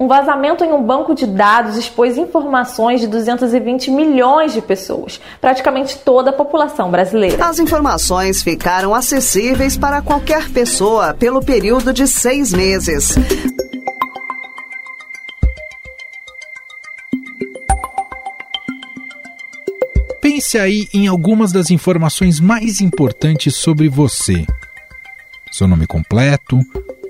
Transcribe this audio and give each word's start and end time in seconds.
Um 0.00 0.08
vazamento 0.08 0.64
em 0.64 0.72
um 0.72 0.82
banco 0.82 1.14
de 1.14 1.26
dados 1.26 1.76
expôs 1.76 2.16
informações 2.16 3.02
de 3.02 3.06
220 3.06 3.90
milhões 3.90 4.54
de 4.54 4.62
pessoas, 4.62 5.20
praticamente 5.42 5.98
toda 5.98 6.30
a 6.30 6.32
população 6.32 6.90
brasileira. 6.90 7.44
As 7.44 7.58
informações 7.58 8.42
ficaram 8.42 8.94
acessíveis 8.94 9.76
para 9.76 10.00
qualquer 10.00 10.48
pessoa 10.48 11.12
pelo 11.12 11.44
período 11.44 11.92
de 11.92 12.08
seis 12.08 12.50
meses. 12.50 13.14
Pense 20.18 20.58
aí 20.58 20.88
em 20.94 21.08
algumas 21.08 21.52
das 21.52 21.70
informações 21.70 22.40
mais 22.40 22.80
importantes 22.80 23.54
sobre 23.54 23.86
você: 23.90 24.46
seu 25.52 25.68
nome 25.68 25.86
completo, 25.86 26.58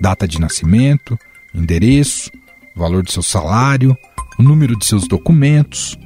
data 0.01 0.27
de 0.27 0.41
nascimento, 0.41 1.17
endereço 1.55 2.33
valor 2.81 3.03
de 3.03 3.13
seu 3.13 3.23
salário, 3.23 3.97
o 4.39 4.43
número 4.43 4.77
de 4.77 4.87
seus 4.87 5.07
documentos. 5.07 5.99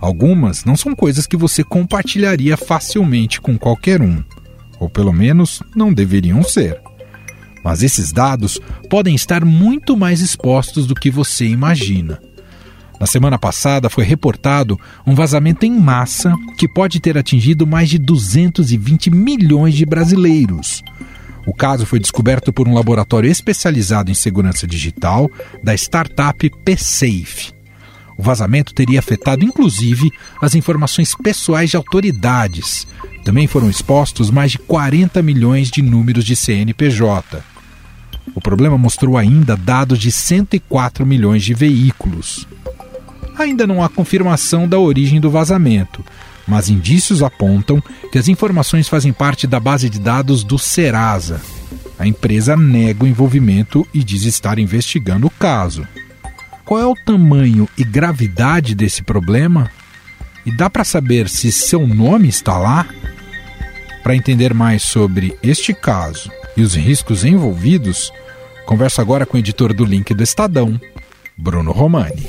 Algumas 0.00 0.64
não 0.64 0.74
são 0.74 0.94
coisas 0.94 1.26
que 1.26 1.36
você 1.36 1.62
compartilharia 1.62 2.56
facilmente 2.56 3.38
com 3.38 3.58
qualquer 3.58 4.00
um, 4.00 4.24
ou 4.78 4.88
pelo 4.88 5.12
menos 5.12 5.62
não 5.76 5.92
deveriam 5.92 6.42
ser. 6.42 6.80
Mas 7.62 7.82
esses 7.82 8.10
dados 8.10 8.58
podem 8.88 9.14
estar 9.14 9.44
muito 9.44 9.94
mais 9.94 10.22
expostos 10.22 10.86
do 10.86 10.94
que 10.94 11.10
você 11.10 11.44
imagina. 11.44 12.18
Na 12.98 13.06
semana 13.06 13.38
passada 13.38 13.90
foi 13.90 14.04
reportado 14.04 14.80
um 15.06 15.14
vazamento 15.14 15.66
em 15.66 15.70
massa 15.70 16.34
que 16.56 16.66
pode 16.66 16.98
ter 16.98 17.18
atingido 17.18 17.66
mais 17.66 17.90
de 17.90 17.98
220 17.98 19.10
milhões 19.10 19.74
de 19.74 19.84
brasileiros. 19.84 20.82
O 21.50 21.52
caso 21.52 21.84
foi 21.84 21.98
descoberto 21.98 22.52
por 22.52 22.68
um 22.68 22.74
laboratório 22.74 23.28
especializado 23.28 24.08
em 24.08 24.14
segurança 24.14 24.68
digital 24.68 25.28
da 25.64 25.74
startup 25.74 26.48
PSafe. 26.64 27.52
O 28.16 28.22
vazamento 28.22 28.72
teria 28.72 29.00
afetado 29.00 29.44
inclusive 29.44 30.12
as 30.40 30.54
informações 30.54 31.12
pessoais 31.12 31.68
de 31.68 31.76
autoridades. 31.76 32.86
Também 33.24 33.48
foram 33.48 33.68
expostos 33.68 34.30
mais 34.30 34.52
de 34.52 34.58
40 34.58 35.20
milhões 35.22 35.72
de 35.72 35.82
números 35.82 36.24
de 36.24 36.36
CNPJ. 36.36 37.42
O 38.32 38.40
problema 38.40 38.78
mostrou 38.78 39.18
ainda 39.18 39.56
dados 39.56 39.98
de 39.98 40.12
104 40.12 41.04
milhões 41.04 41.42
de 41.42 41.52
veículos. 41.52 42.46
Ainda 43.36 43.66
não 43.66 43.82
há 43.82 43.88
confirmação 43.88 44.68
da 44.68 44.78
origem 44.78 45.20
do 45.20 45.32
vazamento, 45.32 46.04
mas 46.46 46.68
indícios 46.68 47.22
apontam 47.22 47.82
que 48.10 48.18
as 48.18 48.28
informações 48.28 48.88
fazem 48.88 49.12
parte 49.12 49.46
da 49.46 49.60
base 49.60 49.88
de 49.88 49.98
dados 49.98 50.42
do 50.44 50.58
Serasa. 50.58 51.40
A 51.98 52.06
empresa 52.06 52.56
nega 52.56 53.04
o 53.04 53.06
envolvimento 53.06 53.86
e 53.92 54.02
diz 54.02 54.24
estar 54.24 54.58
investigando 54.58 55.26
o 55.26 55.30
caso. 55.30 55.86
Qual 56.64 56.80
é 56.80 56.86
o 56.86 56.94
tamanho 56.94 57.68
e 57.76 57.84
gravidade 57.84 58.74
desse 58.74 59.02
problema? 59.02 59.70
E 60.46 60.56
dá 60.56 60.70
para 60.70 60.84
saber 60.84 61.28
se 61.28 61.52
seu 61.52 61.86
nome 61.86 62.28
está 62.28 62.56
lá? 62.56 62.86
Para 64.02 64.16
entender 64.16 64.54
mais 64.54 64.82
sobre 64.82 65.36
este 65.42 65.74
caso 65.74 66.30
e 66.56 66.62
os 66.62 66.74
riscos 66.74 67.24
envolvidos, 67.24 68.12
converso 68.66 69.00
agora 69.00 69.26
com 69.26 69.36
o 69.36 69.40
editor 69.40 69.74
do 69.74 69.84
Link 69.84 70.14
do 70.14 70.22
Estadão, 70.22 70.80
Bruno 71.36 71.72
Romani. 71.72 72.26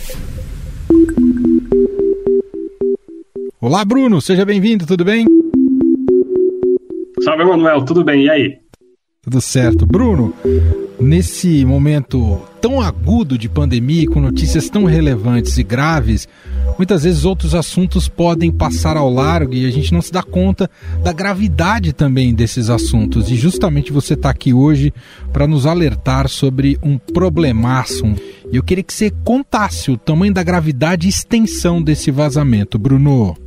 Olá, 3.64 3.86
Bruno, 3.86 4.20
seja 4.20 4.44
bem-vindo, 4.44 4.88
tudo 4.88 5.06
bem? 5.06 5.23
Salve, 7.23 7.44
Manuel, 7.44 7.86
tudo 7.86 8.04
bem? 8.04 8.26
E 8.26 8.30
aí? 8.31 8.58
Tudo 9.22 9.40
certo. 9.40 9.86
Bruno, 9.86 10.34
nesse 11.00 11.64
momento 11.64 12.42
tão 12.59 12.82
agudo 12.82 13.38
de 13.38 13.48
pandemia, 13.48 14.08
com 14.08 14.20
notícias 14.20 14.67
tão 14.67 14.86
relevantes 14.86 15.59
e 15.59 15.64
graves, 15.64 16.28
muitas 16.76 17.04
vezes 17.04 17.23
outros 17.23 17.54
assuntos 17.54 18.09
podem 18.09 18.52
passar 18.52 18.98
ao 18.98 19.14
largo 19.14 19.54
e 19.54 19.67
a 19.67 19.70
gente 19.70 19.94
não 19.94 20.02
se 20.02 20.12
dá 20.12 20.23
conta 20.23 20.67
da 21.04 21.14
gravidade 21.14 21.93
também 21.93 22.33
desses 22.33 22.67
assuntos. 22.67 23.30
E 23.30 23.36
justamente 23.36 23.92
você 23.92 24.16
está 24.16 24.32
aqui 24.32 24.52
hoje 24.52 24.92
para 25.32 25.45
nos 25.45 25.67
alertar 25.67 26.28
sobre 26.28 26.80
um 26.82 26.98
problemaço. 26.98 28.05
E 28.52 28.58
eu 28.58 28.64
queria 28.64 28.83
que 28.83 28.92
você 28.92 29.11
contasse 29.23 29.92
o 29.92 29.98
tamanho 29.98 30.33
da 30.33 30.42
gravidade 30.42 31.05
e 31.05 31.11
extensão 31.11 31.80
desse 31.80 32.10
vazamento, 32.10 32.80
Bruno. 32.80 33.38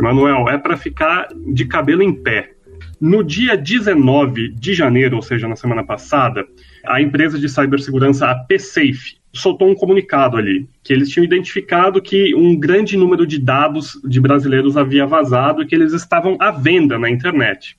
Emanuel, 0.00 0.48
é 0.48 0.56
para 0.56 0.76
ficar 0.76 1.28
de 1.52 1.66
cabelo 1.66 2.02
em 2.02 2.12
pé. 2.12 2.52
No 2.98 3.22
dia 3.22 3.56
19 3.56 4.48
de 4.48 4.72
janeiro, 4.72 5.16
ou 5.16 5.22
seja, 5.22 5.46
na 5.46 5.56
semana 5.56 5.84
passada, 5.84 6.46
a 6.86 7.00
empresa 7.00 7.38
de 7.38 7.48
cibersegurança, 7.48 8.26
a 8.26 8.34
PSafe, 8.34 9.20
soltou 9.32 9.70
um 9.70 9.74
comunicado 9.74 10.36
ali, 10.36 10.68
que 10.82 10.92
eles 10.92 11.10
tinham 11.10 11.24
identificado 11.24 12.00
que 12.00 12.34
um 12.34 12.58
grande 12.58 12.96
número 12.96 13.26
de 13.26 13.38
dados 13.38 14.00
de 14.04 14.20
brasileiros 14.20 14.76
havia 14.76 15.06
vazado 15.06 15.62
e 15.62 15.66
que 15.66 15.74
eles 15.74 15.92
estavam 15.92 16.36
à 16.40 16.50
venda 16.50 16.98
na 16.98 17.08
internet. 17.08 17.76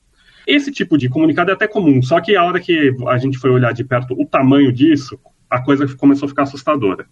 Esse 0.48 0.72
tipo 0.72 0.98
de 0.98 1.10
comunicado 1.10 1.52
é 1.52 1.54
até 1.54 1.68
comum, 1.68 2.02
só 2.02 2.22
que 2.22 2.36
a 2.36 2.44
hora 2.44 2.60
que 2.60 2.94
a 3.08 3.18
gente 3.18 3.38
foi 3.38 3.50
olhar 3.50 3.74
de 3.74 3.84
perto 3.84 4.16
o 4.20 4.26
tamanho 4.26 4.72
disso, 4.72 5.20
a 5.50 5.62
coisa 5.62 5.88
começou 5.96 6.28
a 6.28 6.30
ficar 6.30 6.44
assustadora. 6.44 7.06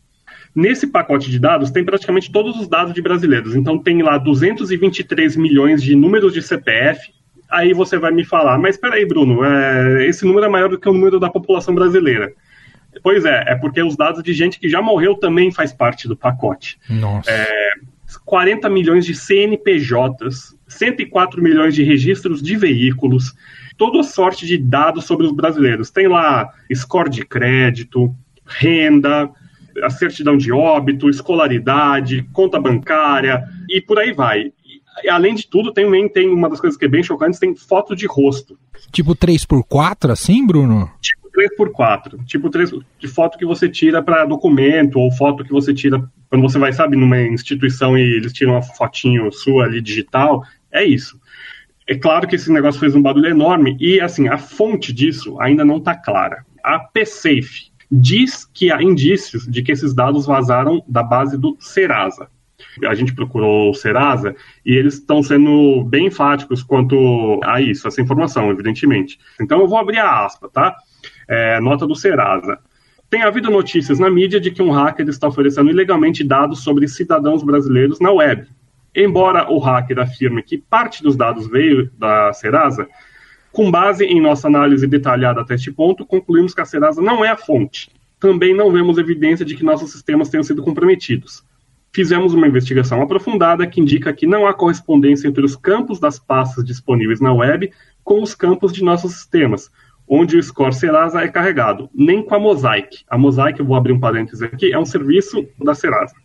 Nesse 0.56 0.88
pacote 0.88 1.30
de 1.30 1.40
dados 1.40 1.72
tem 1.72 1.84
praticamente 1.84 2.32
todos 2.32 2.60
os 2.60 2.68
dados 2.68 2.94
de 2.94 3.02
brasileiros. 3.02 3.56
Então 3.56 3.78
tem 3.78 4.02
lá 4.02 4.18
223 4.18 5.36
milhões 5.36 5.82
de 5.82 5.96
números 5.96 6.34
de 6.34 6.42
CPF. 6.42 7.14
Aí 7.50 7.74
você 7.74 7.98
vai 7.98 8.12
me 8.12 8.24
falar, 8.24 8.58
mas 8.58 8.76
espera 8.76 8.96
aí, 8.96 9.06
Bruno, 9.06 9.44
é, 9.44 10.06
esse 10.08 10.26
número 10.26 10.46
é 10.46 10.50
maior 10.50 10.70
do 10.70 10.80
que 10.80 10.88
o 10.88 10.94
número 10.94 11.20
da 11.20 11.30
população 11.30 11.74
brasileira. 11.74 12.32
Pois 13.04 13.26
é, 13.26 13.44
é 13.48 13.56
porque 13.56 13.82
os 13.82 13.96
dados 13.96 14.24
de 14.24 14.34
gente 14.34 14.60
que 14.60 14.70
já 14.70 14.82
morreu 14.82 15.16
também 15.16 15.52
faz 15.52 15.72
parte 15.72 16.08
do 16.08 16.18
pacote. 16.18 16.78
Nossa. 16.90 17.30
É, 17.31 17.48
40 18.26 18.70
milhões 18.70 19.06
de 19.06 19.14
CNPJs, 19.14 20.56
104 20.68 21.42
milhões 21.42 21.76
de 21.76 21.84
registros 21.84 22.42
de 22.42 22.56
veículos, 22.56 23.36
toda 23.78 24.04
sorte 24.04 24.46
de 24.46 24.58
dados 24.58 25.06
sobre 25.06 25.26
os 25.26 25.31
brasileiros. 25.31 25.92
Tem 25.92 26.08
lá 26.08 26.52
score 26.74 27.10
de 27.10 27.26
crédito, 27.26 28.14
renda, 28.46 29.30
a 29.84 29.90
certidão 29.90 30.38
de 30.38 30.51
óbito, 30.51 31.09
escolaridade, 31.09 32.28
conta 32.34 32.59
bancária 32.59 33.44
e 33.69 33.81
por 33.81 34.00
aí 34.00 34.12
vai. 34.12 34.51
E, 35.03 35.09
além 35.09 35.35
de 35.35 35.47
tudo, 35.47 35.72
também 35.72 36.09
tem 36.09 36.29
uma 36.29 36.50
das 36.50 36.59
coisas 36.59 36.78
que 36.78 36.85
é 36.85 36.90
bem 36.90 37.03
chocante, 37.03 37.40
tem 37.40 37.56
foto 37.56 37.95
de 37.95 38.06
rosto. 38.06 38.57
Tipo 38.91 39.16
3x4 39.16 40.12
assim, 40.12 40.45
Bruno? 40.45 40.89
Tipo 41.00 41.29
3x4. 41.31 42.25
Tipo 42.25 42.50
3 42.50 42.72
de 43.00 43.07
foto 43.07 43.38
que 43.38 43.45
você 43.45 43.69
tira 43.69 44.01
para 44.01 44.25
documento 44.25 45.00
ou 45.00 45.12
foto 45.12 45.44
que 45.44 45.51
você 45.51 45.73
tira 45.73 46.03
quando 46.29 46.41
você 46.44 46.59
vai, 46.59 46.72
sabe, 46.72 46.95
numa 46.95 47.19
instituição 47.22 47.97
e 47.97 48.01
eles 48.01 48.34
tiram 48.34 48.53
uma 48.53 48.62
fotinho 48.62 49.31
sua 49.31 49.66
ali 49.66 49.81
digital. 49.81 50.44
É 50.72 50.84
isso. 50.84 51.19
É 51.88 51.95
claro 51.95 52.28
que 52.28 52.35
esse 52.35 52.51
negócio 52.51 52.79
fez 52.79 52.95
um 52.95 53.01
barulho 53.01 53.28
enorme 53.28 53.75
e, 53.79 54.00
assim, 54.00 54.28
a 54.28 54.38
fonte 54.38 54.94
disso 54.94 55.39
ainda 55.41 55.66
não 55.66 55.78
está 55.78 55.95
clara. 55.95 56.45
A 56.63 56.78
PSafe, 56.79 57.72
diz 57.91 58.45
que 58.45 58.72
há 58.72 58.81
indícios 58.81 59.47
de 59.47 59.63
que 59.63 59.72
esses 59.72 59.94
dados 59.94 60.25
vazaram 60.25 60.83
da 60.88 61.01
base 61.01 61.38
do 61.38 61.57
Serasa. 61.59 62.29
A 62.85 62.94
gente 62.94 63.16
procurou 63.16 63.72
o 63.72 63.73
Serasa 63.73 64.35
e 64.66 64.73
eles 64.73 64.95
estão 64.95 65.23
sendo 65.23 65.83
bem 65.85 66.07
enfáticos 66.07 66.61
quanto 66.61 67.39
a 67.44 67.61
isso, 67.61 67.88
essa 67.88 68.01
informação, 68.01 68.51
evidentemente. 68.51 69.17
Então 69.41 69.59
eu 69.59 69.67
vou 69.67 69.77
abrir 69.77 69.97
a 69.97 70.25
aspa, 70.25 70.50
tá? 70.50 70.75
É, 71.27 71.59
nota 71.59 71.88
do 71.88 71.95
Serasa. 71.95 72.59
Tem 73.09 73.23
havido 73.23 73.50
notícias 73.50 73.97
na 73.97 74.09
mídia 74.09 74.39
de 74.39 74.51
que 74.51 74.61
um 74.61 74.71
hacker 74.71 75.07
está 75.07 75.27
oferecendo 75.27 75.69
ilegalmente 75.69 76.23
dados 76.23 76.63
sobre 76.63 76.88
cidadãos 76.88 77.44
brasileiros 77.44 78.00
na 78.00 78.11
web. 78.11 78.45
Embora 78.94 79.50
o 79.50 79.57
hacker 79.57 80.00
afirme 80.00 80.44
que 80.44 80.57
parte 80.57 81.01
dos 81.01 81.16
dados 81.16 81.47
veio 81.47 81.89
da 81.97 82.31
Serasa, 82.33 82.88
com 83.52 83.72
base 83.72 84.06
em 84.06 84.22
nossa 84.22 84.48
análise 84.48 84.86
detalhada 84.88 85.42
até 85.42 85.56
este 85.56 85.72
ponto, 85.72 86.06
concluímos 86.06 86.54
que 86.54 86.62
a 86.62 86.66
Serasa 86.66 87.02
não 87.02 87.24
é 87.24 87.30
a 87.30 87.38
fonte. 87.38 87.90
Também 88.20 88.56
não 88.56 88.72
vemos 88.72 88.98
evidência 88.98 89.46
de 89.46 89.56
que 89.56 89.64
nossos 89.64 89.92
sistemas 89.92 90.30
tenham 90.30 90.44
sido 90.44 90.62
comprometidos. 90.62 91.44
Fizemos 91.92 92.34
uma 92.34 92.48
investigação 92.48 93.01
aprofundada 93.01 93.66
que 93.66 93.81
indica 93.81 94.13
que 94.13 94.28
não 94.28 94.46
há 94.46 94.54
correspondência 94.54 95.28
entre 95.28 95.44
os 95.44 95.56
campos 95.56 96.00
das 96.00 96.19
pastas 96.19 96.63
disponíveis 96.63 97.19
na 97.19 97.34
web 97.34 97.72
com 98.04 98.22
os 98.22 98.36
campos 98.36 98.72
de 98.72 98.84
nossos 98.84 99.13
sistemas, 99.13 99.72
onde 100.07 100.38
o 100.38 100.44
score 100.44 100.74
Serasa 100.74 101.22
é 101.22 101.28
carregado, 101.28 101.90
nem 101.94 102.24
com 102.24 102.36
a 102.36 102.40
Mosaic. 102.40 103.04
A 103.10 103.18
Mosaic, 103.18 103.60
eu 103.60 103.66
vou 103.66 103.75
abrir 103.75 103.94
um 103.94 104.00
parênteses 104.00 104.42
aqui, 104.42 104.72
é 104.72 104.78
um 104.78 104.86
serviço 104.86 105.48
da 105.63 105.74
Serasa. 105.74 106.16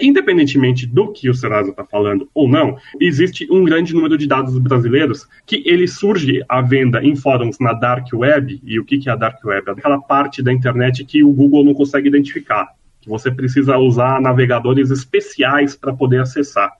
Independentemente 0.00 0.86
do 0.86 1.12
que 1.12 1.28
o 1.28 1.34
Serasa 1.34 1.70
está 1.70 1.84
falando 1.84 2.28
ou 2.34 2.48
não, 2.48 2.76
existe 3.00 3.46
um 3.50 3.64
grande 3.64 3.94
número 3.94 4.16
de 4.16 4.26
dados 4.26 4.58
brasileiros 4.58 5.26
que 5.46 5.62
ele 5.66 5.86
surge 5.86 6.42
à 6.48 6.60
venda 6.60 7.02
em 7.02 7.14
fóruns 7.14 7.58
na 7.58 7.72
Dark 7.72 8.06
Web. 8.12 8.60
E 8.64 8.78
o 8.78 8.84
que 8.84 9.08
é 9.08 9.12
a 9.12 9.16
Dark 9.16 9.44
Web? 9.44 9.68
É 9.68 9.72
aquela 9.72 10.00
parte 10.00 10.42
da 10.42 10.52
internet 10.52 11.04
que 11.04 11.22
o 11.22 11.32
Google 11.32 11.64
não 11.64 11.74
consegue 11.74 12.08
identificar, 12.08 12.68
que 13.00 13.08
você 13.08 13.30
precisa 13.30 13.76
usar 13.78 14.20
navegadores 14.20 14.90
especiais 14.90 15.76
para 15.76 15.92
poder 15.92 16.20
acessar. 16.20 16.72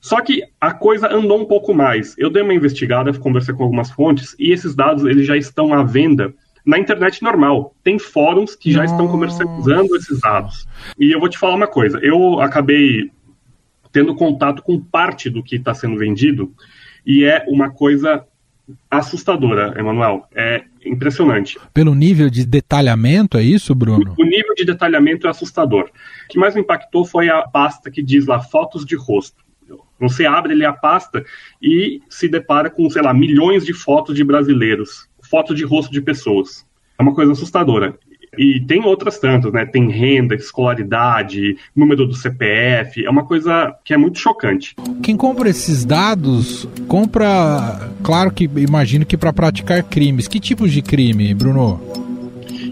Só 0.00 0.20
que 0.20 0.42
a 0.60 0.72
coisa 0.72 1.12
andou 1.12 1.40
um 1.40 1.46
pouco 1.46 1.74
mais. 1.74 2.14
Eu 2.18 2.30
dei 2.30 2.42
uma 2.42 2.54
investigada, 2.54 3.12
conversei 3.18 3.54
com 3.54 3.64
algumas 3.64 3.90
fontes, 3.90 4.36
e 4.38 4.52
esses 4.52 4.74
dados 4.74 5.04
eles 5.04 5.26
já 5.26 5.36
estão 5.36 5.72
à 5.72 5.82
venda 5.82 6.32
na 6.66 6.78
internet 6.78 7.22
normal. 7.22 7.74
Tem 7.84 7.98
fóruns 7.98 8.56
que 8.56 8.72
já 8.72 8.84
estão 8.84 9.06
comercializando 9.06 9.94
esses 9.96 10.20
dados. 10.20 10.66
E 10.98 11.12
eu 11.12 11.20
vou 11.20 11.28
te 11.28 11.38
falar 11.38 11.54
uma 11.54 11.68
coisa: 11.68 12.00
eu 12.02 12.40
acabei 12.40 13.10
tendo 13.92 14.14
contato 14.16 14.62
com 14.62 14.80
parte 14.80 15.30
do 15.30 15.42
que 15.42 15.56
está 15.56 15.72
sendo 15.72 15.96
vendido 15.96 16.52
e 17.06 17.24
é 17.24 17.44
uma 17.46 17.70
coisa 17.70 18.26
assustadora, 18.90 19.74
Emanuel. 19.78 20.26
É 20.34 20.64
impressionante. 20.84 21.56
Pelo 21.72 21.94
nível 21.94 22.28
de 22.28 22.44
detalhamento, 22.44 23.38
é 23.38 23.42
isso, 23.42 23.74
Bruno? 23.74 24.14
O 24.18 24.24
nível 24.24 24.54
de 24.56 24.64
detalhamento 24.64 25.26
é 25.26 25.30
assustador. 25.30 25.84
O 25.84 26.28
que 26.28 26.38
mais 26.38 26.54
me 26.54 26.62
impactou 26.62 27.04
foi 27.04 27.28
a 27.28 27.42
pasta 27.42 27.90
que 27.90 28.02
diz 28.02 28.26
lá 28.26 28.40
fotos 28.40 28.84
de 28.84 28.96
rosto. 28.96 29.46
Você 29.98 30.26
abre 30.26 30.52
ali 30.52 30.64
a 30.64 30.72
pasta 30.72 31.24
e 31.62 32.02
se 32.08 32.28
depara 32.28 32.68
com, 32.68 32.88
sei 32.90 33.02
lá, 33.02 33.14
milhões 33.14 33.64
de 33.64 33.72
fotos 33.72 34.14
de 34.14 34.22
brasileiros, 34.22 35.08
fotos 35.28 35.56
de 35.56 35.64
rosto 35.64 35.92
de 35.92 36.00
pessoas. 36.00 36.64
É 36.98 37.02
uma 37.02 37.14
coisa 37.14 37.32
assustadora. 37.32 37.98
E 38.38 38.60
tem 38.60 38.84
outras 38.84 39.18
tantas, 39.18 39.52
né? 39.52 39.64
Tem 39.64 39.90
renda, 39.90 40.34
escolaridade, 40.34 41.56
número 41.74 42.06
do 42.06 42.14
CPF. 42.14 43.04
É 43.04 43.10
uma 43.10 43.24
coisa 43.24 43.74
que 43.84 43.94
é 43.94 43.96
muito 43.96 44.18
chocante. 44.18 44.76
Quem 45.02 45.16
compra 45.16 45.48
esses 45.48 45.84
dados, 45.84 46.68
compra, 46.86 47.90
claro 48.02 48.30
que 48.30 48.44
imagino 48.56 49.06
que 49.06 49.16
para 49.16 49.32
praticar 49.32 49.82
crimes. 49.82 50.28
Que 50.28 50.38
tipos 50.38 50.70
de 50.70 50.82
crime, 50.82 51.32
Bruno? 51.34 52.05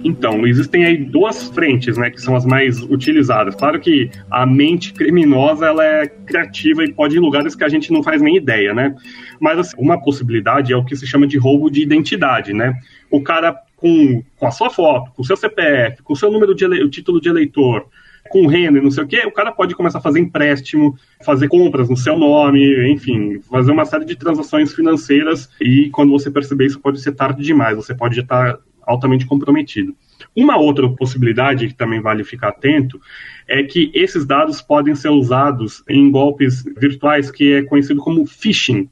Então, 0.04 0.46
existem 0.46 0.84
aí 0.84 0.98
duas 0.98 1.48
frentes, 1.48 1.96
né, 1.96 2.10
que 2.10 2.20
são 2.20 2.36
as 2.36 2.44
mais 2.44 2.82
utilizadas. 2.82 3.54
Claro 3.54 3.80
que 3.80 4.10
a 4.30 4.44
mente 4.44 4.92
criminosa 4.92 5.66
ela 5.66 5.82
é 5.82 6.06
criativa 6.06 6.84
e 6.84 6.92
pode 6.92 7.16
ir 7.16 7.18
em 7.18 7.22
lugares 7.22 7.54
que 7.54 7.64
a 7.64 7.68
gente 7.70 7.90
não 7.90 8.02
faz 8.02 8.20
nem 8.20 8.36
ideia, 8.36 8.74
né? 8.74 8.94
Mas 9.40 9.58
assim, 9.58 9.76
uma 9.78 9.98
possibilidade 9.98 10.74
é 10.74 10.76
o 10.76 10.84
que 10.84 10.94
se 10.94 11.06
chama 11.06 11.26
de 11.26 11.38
roubo 11.38 11.70
de 11.70 11.82
identidade, 11.82 12.52
né? 12.52 12.74
O 13.10 13.22
cara 13.22 13.56
com, 13.76 14.22
com 14.36 14.46
a 14.46 14.50
sua 14.50 14.68
foto, 14.68 15.10
com 15.12 15.22
o 15.22 15.24
seu 15.24 15.36
CPF, 15.36 16.02
com 16.02 16.12
o 16.12 16.16
seu 16.16 16.30
número 16.30 16.54
de 16.54 16.66
o 16.66 16.90
título 16.90 17.18
de 17.18 17.30
eleitor, 17.30 17.86
com 18.28 18.46
renda 18.46 18.78
e 18.78 18.82
não 18.82 18.90
sei 18.90 19.04
o 19.04 19.06
quê, 19.06 19.22
o 19.26 19.32
cara 19.32 19.52
pode 19.52 19.74
começar 19.74 19.98
a 19.98 20.02
fazer 20.02 20.20
empréstimo, 20.20 20.96
fazer 21.24 21.48
compras 21.48 21.88
no 21.88 21.96
seu 21.96 22.18
nome, 22.18 22.92
enfim, 22.92 23.40
fazer 23.50 23.72
uma 23.72 23.84
série 23.84 24.04
de 24.04 24.16
transações 24.16 24.74
financeiras 24.74 25.48
e 25.60 25.88
quando 25.90 26.10
você 26.10 26.30
perceber 26.30 26.66
isso 26.66 26.80
pode 26.80 27.00
ser 27.00 27.12
tarde 27.12 27.42
demais, 27.42 27.76
você 27.76 27.94
pode 27.94 28.18
estar 28.18 28.58
altamente 28.86 29.26
comprometido. 29.26 29.94
Uma 30.34 30.56
outra 30.56 30.88
possibilidade 30.88 31.68
que 31.68 31.74
também 31.74 32.00
vale 32.00 32.24
ficar 32.24 32.48
atento 32.48 33.00
é 33.46 33.62
que 33.62 33.90
esses 33.94 34.26
dados 34.26 34.60
podem 34.62 34.94
ser 34.94 35.10
usados 35.10 35.82
em 35.88 36.10
golpes 36.10 36.64
virtuais 36.76 37.30
que 37.30 37.52
é 37.52 37.62
conhecido 37.62 38.00
como 38.00 38.26
phishing. 38.26 38.82
O 38.82 38.88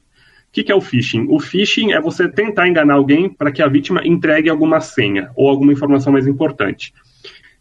que, 0.53 0.65
que 0.65 0.73
é 0.73 0.75
o 0.75 0.81
phishing? 0.81 1.27
O 1.31 1.41
phishing 1.41 1.93
é 1.93 2.01
você 2.01 2.29
tentar 2.29 2.69
enganar 2.69 2.95
alguém 2.95 3.29
para 3.29 3.51
que 3.51 3.63
a 3.63 3.69
vítima 3.69 4.07
entregue 4.07 4.51
alguma 4.51 4.81
senha 4.81 5.31
ou 5.35 5.49
alguma 5.49 5.73
informação 5.73 6.13
mais 6.13 6.27
importante. 6.27 6.93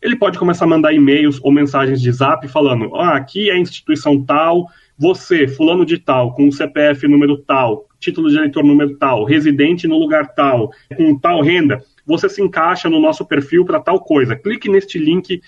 Ele 0.01 0.15
pode 0.15 0.37
começar 0.37 0.65
a 0.65 0.67
mandar 0.67 0.93
e-mails 0.93 1.39
ou 1.43 1.51
mensagens 1.51 2.01
de 2.01 2.11
zap 2.11 2.45
falando: 2.47 2.95
ah, 2.95 3.15
aqui 3.15 3.49
é 3.49 3.53
a 3.53 3.57
instituição 3.57 4.21
tal, 4.21 4.67
você, 4.97 5.47
fulano 5.47 5.85
de 5.85 5.97
tal, 5.97 6.33
com 6.33 6.51
CPF 6.51 7.07
número 7.07 7.37
tal, 7.37 7.87
título 7.99 8.29
de 8.29 8.37
eleitor 8.37 8.63
número 8.63 8.97
tal, 8.97 9.23
residente 9.23 9.87
no 9.87 9.97
lugar 9.97 10.33
tal, 10.33 10.71
com 10.97 11.17
tal 11.17 11.41
renda, 11.41 11.81
você 12.11 12.29
se 12.29 12.41
encaixa 12.41 12.89
no 12.89 12.99
nosso 12.99 13.25
perfil 13.25 13.65
para 13.65 13.79
tal 13.79 13.99
coisa. 13.99 14.35
Clique 14.35 14.69
neste 14.69 14.99
link 14.99 15.41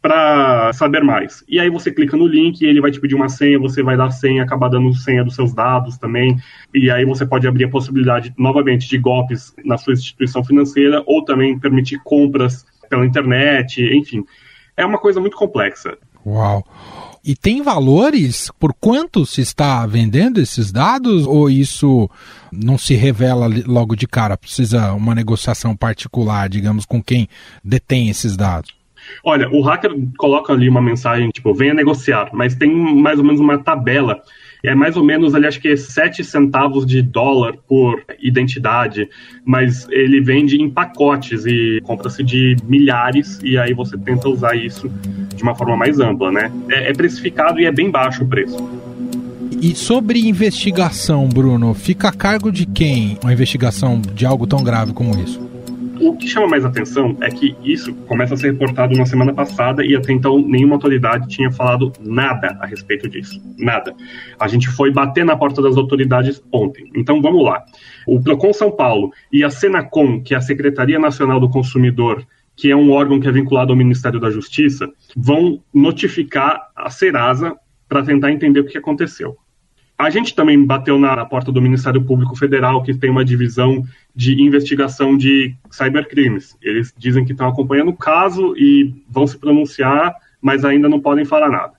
para 0.00 0.72
saber 0.72 1.02
mais. 1.02 1.44
E 1.48 1.58
aí 1.58 1.68
você 1.68 1.90
clica 1.90 2.16
no 2.16 2.26
link 2.26 2.62
ele 2.62 2.80
vai 2.80 2.90
te 2.90 3.00
pedir 3.00 3.14
uma 3.14 3.28
senha, 3.28 3.58
você 3.58 3.82
vai 3.82 3.96
dar 3.96 4.10
senha, 4.10 4.42
acabar 4.42 4.68
dando 4.68 4.94
senha 4.94 5.24
dos 5.24 5.34
seus 5.34 5.52
dados 5.52 5.98
também. 5.98 6.36
E 6.74 6.90
aí 6.90 7.04
você 7.04 7.26
pode 7.26 7.46
abrir 7.46 7.64
a 7.64 7.70
possibilidade, 7.70 8.32
novamente, 8.38 8.88
de 8.88 8.98
golpes 8.98 9.54
na 9.64 9.76
sua 9.76 9.94
instituição 9.94 10.44
financeira 10.44 11.02
ou 11.06 11.24
também 11.24 11.58
permitir 11.58 12.00
compras 12.04 12.64
pela 12.88 13.06
internet, 13.06 13.82
enfim. 13.82 14.24
É 14.76 14.86
uma 14.86 14.98
coisa 14.98 15.20
muito 15.20 15.36
complexa. 15.36 15.98
Uau! 16.26 16.64
E 17.24 17.34
tem 17.34 17.62
valores 17.62 18.50
por 18.58 18.72
quanto 18.72 19.26
se 19.26 19.40
está 19.40 19.84
vendendo 19.86 20.40
esses 20.40 20.72
dados 20.72 21.26
ou 21.26 21.50
isso 21.50 22.08
não 22.50 22.78
se 22.78 22.94
revela 22.94 23.48
logo 23.66 23.94
de 23.94 24.06
cara? 24.06 24.36
Precisa 24.36 24.92
uma 24.92 25.14
negociação 25.14 25.76
particular, 25.76 26.48
digamos, 26.48 26.86
com 26.86 27.02
quem 27.02 27.28
detém 27.62 28.08
esses 28.08 28.36
dados? 28.36 28.74
Olha, 29.24 29.48
o 29.50 29.60
hacker 29.62 29.92
coloca 30.16 30.52
ali 30.52 30.68
uma 30.68 30.82
mensagem, 30.82 31.28
tipo, 31.30 31.54
venha 31.54 31.74
negociar, 31.74 32.30
mas 32.32 32.54
tem 32.54 32.70
mais 32.70 33.18
ou 33.18 33.24
menos 33.24 33.40
uma 33.40 33.58
tabela. 33.58 34.22
É 34.62 34.74
mais 34.74 34.96
ou 34.96 35.04
menos 35.04 35.34
ali, 35.34 35.46
acho 35.46 35.60
que 35.60 35.68
é 35.68 35.76
7 35.76 36.24
centavos 36.24 36.84
de 36.84 37.00
dólar 37.00 37.56
por 37.68 38.02
identidade, 38.20 39.08
mas 39.44 39.86
ele 39.90 40.20
vende 40.20 40.60
em 40.60 40.68
pacotes 40.68 41.46
e 41.46 41.80
compra-se 41.84 42.24
de 42.24 42.56
milhares, 42.64 43.38
e 43.42 43.56
aí 43.56 43.72
você 43.72 43.96
tenta 43.96 44.28
usar 44.28 44.56
isso 44.56 44.90
de 45.34 45.42
uma 45.42 45.54
forma 45.54 45.76
mais 45.76 46.00
ampla, 46.00 46.32
né? 46.32 46.52
É, 46.70 46.90
é 46.90 46.92
precificado 46.92 47.60
e 47.60 47.66
é 47.66 47.72
bem 47.72 47.90
baixo 47.90 48.24
o 48.24 48.28
preço. 48.28 48.56
E 49.60 49.74
sobre 49.74 50.20
investigação, 50.20 51.28
Bruno, 51.28 51.74
fica 51.74 52.08
a 52.08 52.12
cargo 52.12 52.52
de 52.52 52.64
quem 52.64 53.18
uma 53.22 53.32
investigação 53.32 54.00
de 54.00 54.24
algo 54.24 54.46
tão 54.46 54.62
grave 54.62 54.92
como 54.92 55.18
isso? 55.20 55.47
O 56.00 56.16
que 56.16 56.28
chama 56.28 56.46
mais 56.46 56.64
atenção 56.64 57.16
é 57.20 57.28
que 57.28 57.56
isso 57.62 57.92
começa 58.06 58.34
a 58.34 58.36
ser 58.36 58.52
reportado 58.52 58.96
na 58.96 59.04
semana 59.04 59.34
passada 59.34 59.84
e 59.84 59.96
até 59.96 60.12
então 60.12 60.38
nenhuma 60.38 60.76
autoridade 60.76 61.28
tinha 61.28 61.50
falado 61.50 61.92
nada 62.00 62.56
a 62.60 62.66
respeito 62.66 63.08
disso. 63.08 63.40
Nada. 63.58 63.94
A 64.38 64.46
gente 64.46 64.68
foi 64.68 64.92
bater 64.92 65.24
na 65.24 65.36
porta 65.36 65.60
das 65.60 65.76
autoridades 65.76 66.42
ontem. 66.52 66.90
Então 66.94 67.20
vamos 67.20 67.44
lá. 67.44 67.64
O 68.06 68.20
Procon 68.20 68.52
São 68.52 68.70
Paulo 68.70 69.10
e 69.32 69.42
a 69.42 69.50
Senacom, 69.50 70.22
que 70.22 70.34
é 70.34 70.36
a 70.36 70.40
Secretaria 70.40 70.98
Nacional 70.98 71.40
do 71.40 71.50
Consumidor, 71.50 72.24
que 72.54 72.70
é 72.70 72.76
um 72.76 72.90
órgão 72.90 73.20
que 73.20 73.28
é 73.28 73.32
vinculado 73.32 73.72
ao 73.72 73.76
Ministério 73.76 74.20
da 74.20 74.30
Justiça, 74.30 74.88
vão 75.16 75.62
notificar 75.72 76.70
a 76.74 76.90
Serasa 76.90 77.56
para 77.88 78.02
tentar 78.02 78.30
entender 78.30 78.60
o 78.60 78.66
que 78.66 78.78
aconteceu. 78.78 79.36
A 79.98 80.10
gente 80.10 80.32
também 80.32 80.64
bateu 80.64 80.96
na 80.96 81.24
porta 81.26 81.50
do 81.50 81.60
Ministério 81.60 82.04
Público 82.04 82.36
Federal, 82.36 82.84
que 82.84 82.94
tem 82.94 83.10
uma 83.10 83.24
divisão 83.24 83.84
de 84.14 84.40
investigação 84.40 85.16
de 85.16 85.56
cybercrimes. 85.72 86.56
Eles 86.62 86.94
dizem 86.96 87.24
que 87.24 87.32
estão 87.32 87.48
acompanhando 87.48 87.88
o 87.88 87.96
caso 87.96 88.54
e 88.56 88.94
vão 89.10 89.26
se 89.26 89.36
pronunciar, 89.36 90.14
mas 90.40 90.64
ainda 90.64 90.88
não 90.88 91.00
podem 91.00 91.24
falar 91.24 91.50
nada. 91.50 91.72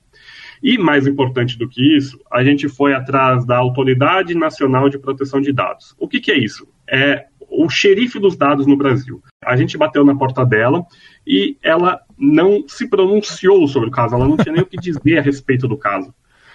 E 0.62 0.76
mais 0.76 1.06
importante 1.06 1.56
do 1.56 1.66
que 1.66 1.96
isso, 1.96 2.20
a 2.30 2.44
gente 2.44 2.68
foi 2.68 2.92
atrás 2.92 3.46
da 3.46 3.56
Autoridade 3.56 4.34
Nacional 4.34 4.90
de 4.90 4.98
Proteção 4.98 5.40
de 5.40 5.50
Dados. 5.50 5.96
O 5.98 6.06
que, 6.06 6.20
que 6.20 6.30
é 6.30 6.36
isso? 6.36 6.68
É 6.86 7.24
o 7.48 7.70
xerife 7.70 8.18
dos 8.18 8.36
dados 8.36 8.66
no 8.66 8.76
Brasil. 8.76 9.22
A 9.42 9.56
gente 9.56 9.78
bateu 9.78 10.04
na 10.04 10.14
porta 10.14 10.44
dela 10.44 10.84
e 11.26 11.56
ela 11.62 12.00
não 12.18 12.64
se 12.68 12.86
pronunciou 12.86 13.66
sobre 13.66 13.88
o 13.88 13.92
caso, 13.92 14.14
ela 14.14 14.28
não 14.28 14.36
tinha 14.36 14.52
nem 14.52 14.62
o 14.62 14.66
que 14.66 14.76
dizer 14.76 15.18
a 15.18 15.22
respeito 15.22 15.66
do 15.66 15.78
caso. 15.78 16.12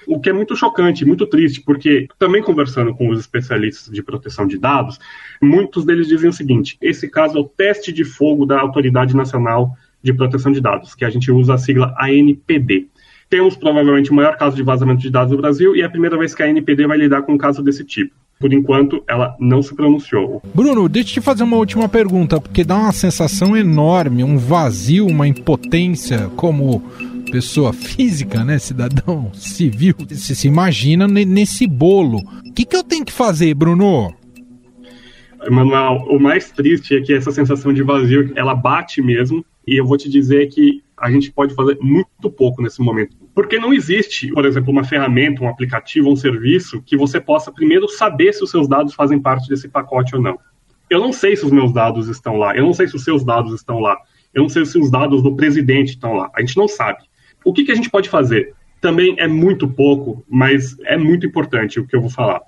O 0.08 0.20
que 0.20 0.30
é 0.30 0.34
muito 0.34 0.56
chocante, 0.56 1.06
muito 1.06 1.26
triste, 1.26 1.62
porque 1.62 2.08
também 2.20 2.42
conversando 2.42 2.94
com 2.94 3.10
os 3.10 3.20
especialistas 3.20 3.94
de 3.94 4.04
proteção 4.04 4.48
de 4.48 4.58
dados, 4.58 5.00
muitos 5.42 5.86
deles 5.86 6.08
dizem 6.08 6.30
o 6.30 6.34
seguinte: 6.34 6.78
esse 6.82 7.10
caso 7.10 7.38
é 7.38 7.42
o 7.42 7.46
teste 7.46 7.92
de 7.92 8.04
fogo 8.04 8.46
da 8.46 8.60
Autoridade 8.60 9.16
Nacional 9.16 9.76
de 10.02 10.14
Proteção 10.14 10.52
de 10.52 10.62
Dados, 10.62 10.94
que 10.94 11.04
a 11.04 11.10
gente 11.10 11.32
usa 11.32 11.56
a 11.56 11.58
sigla 11.58 11.96
ANPD. 12.00 12.88
Temos 13.28 13.56
provavelmente 13.56 14.12
o 14.12 14.14
maior 14.14 14.38
caso 14.38 14.56
de 14.56 14.62
vazamento 14.62 15.02
de 15.02 15.10
dados 15.10 15.32
no 15.32 15.38
Brasil 15.38 15.76
e 15.76 15.82
é 15.82 15.86
a 15.86 15.90
primeira 15.90 16.18
vez 16.18 16.36
que 16.36 16.44
a 16.44 16.46
ANPD 16.46 16.86
vai 16.86 16.98
lidar 16.98 17.24
com 17.24 17.34
um 17.34 17.38
caso 17.38 17.64
desse 17.64 17.84
tipo. 17.84 18.14
Por 18.40 18.52
enquanto, 18.52 19.02
ela 19.08 19.36
não 19.40 19.64
se 19.64 19.74
pronunciou. 19.74 20.42
Bruno, 20.54 20.90
deixa 20.90 21.10
eu 21.10 21.14
te 21.16 21.22
fazer 21.22 21.44
uma 21.44 21.56
última 21.56 21.88
pergunta, 21.88 22.40
porque 22.40 22.64
dá 22.64 22.76
uma 22.78 22.92
sensação 22.92 23.56
enorme, 23.56 24.24
um 24.24 24.38
vazio, 24.38 25.08
uma 25.08 25.28
impotência 25.28 26.30
como 26.36 26.84
pessoa 27.32 27.74
física, 27.74 28.44
né, 28.44 28.58
cidadão 28.58 29.32
civil, 29.34 29.96
você 30.10 30.36
se 30.36 30.48
imagina 30.48 31.08
nesse 31.08 31.68
bolo. 31.68 32.20
O 32.46 32.54
que, 32.54 32.66
que 32.66 32.76
eu 32.76 32.84
tenho 32.84 33.06
que 33.06 33.12
fazer, 33.12 33.54
Bruno? 33.54 34.14
Manuel, 35.50 36.06
o 36.10 36.20
mais 36.20 36.52
triste 36.52 36.96
é 36.96 37.02
que 37.02 37.14
essa 37.14 37.32
sensação 37.32 37.74
de 37.74 37.84
vazio, 37.84 38.32
ela 38.36 38.56
bate 38.56 39.02
mesmo, 39.02 39.46
e 39.68 39.80
eu 39.80 39.86
vou 39.86 39.98
te 39.98 40.10
dizer 40.10 40.48
que 40.48 40.84
a 40.98 41.12
gente 41.12 41.32
pode 41.32 41.54
fazer 41.54 41.78
muito 41.82 42.30
pouco 42.30 42.62
nesse 42.62 42.82
momento. 42.82 43.16
Porque 43.34 43.60
não 43.60 43.74
existe, 43.74 44.32
por 44.32 44.46
exemplo, 44.46 44.72
uma 44.72 44.84
ferramenta, 44.84 45.44
um 45.44 45.50
aplicativo, 45.50 46.10
um 46.10 46.16
serviço 46.16 46.82
que 46.82 46.96
você 46.96 47.20
possa 47.20 47.52
primeiro 47.52 47.88
saber 47.90 48.34
se 48.34 48.44
os 48.44 48.50
seus 48.50 48.68
dados 48.68 48.94
fazem 48.94 49.20
parte 49.20 49.50
desse 49.50 49.68
pacote 49.68 50.16
ou 50.16 50.22
não. 50.22 50.40
Eu 50.90 51.00
não 51.00 51.12
sei 51.12 51.36
se 51.36 51.46
os 51.46 51.52
meus 51.52 51.74
dados 51.74 52.08
estão 52.08 52.38
lá, 52.38 52.56
eu 52.56 52.64
não 52.64 52.74
sei 52.74 52.88
se 52.88 52.96
os 52.96 53.04
seus 53.04 53.24
dados 53.26 53.54
estão 53.54 53.80
lá, 53.80 53.98
eu 54.34 54.44
não 54.44 54.50
sei 54.50 54.66
se 54.66 54.78
os 54.78 54.90
dados 54.90 55.22
do 55.22 55.36
presidente 55.36 55.90
estão 55.90 56.14
lá, 56.14 56.30
a 56.36 56.42
gente 56.42 56.56
não 56.56 56.68
sabe. 56.68 57.00
O 57.46 57.54
que, 57.54 57.64
que 57.64 57.72
a 57.72 57.76
gente 57.76 57.92
pode 57.92 58.10
fazer? 58.10 58.54
Também 58.82 59.16
é 59.20 59.28
muito 59.28 59.68
pouco, 59.68 60.26
mas 60.28 60.76
é 60.84 60.98
muito 60.98 61.26
importante 61.26 61.80
o 61.80 61.86
que 61.88 61.96
eu 61.96 62.02
vou 62.02 62.10
falar. 62.10 62.42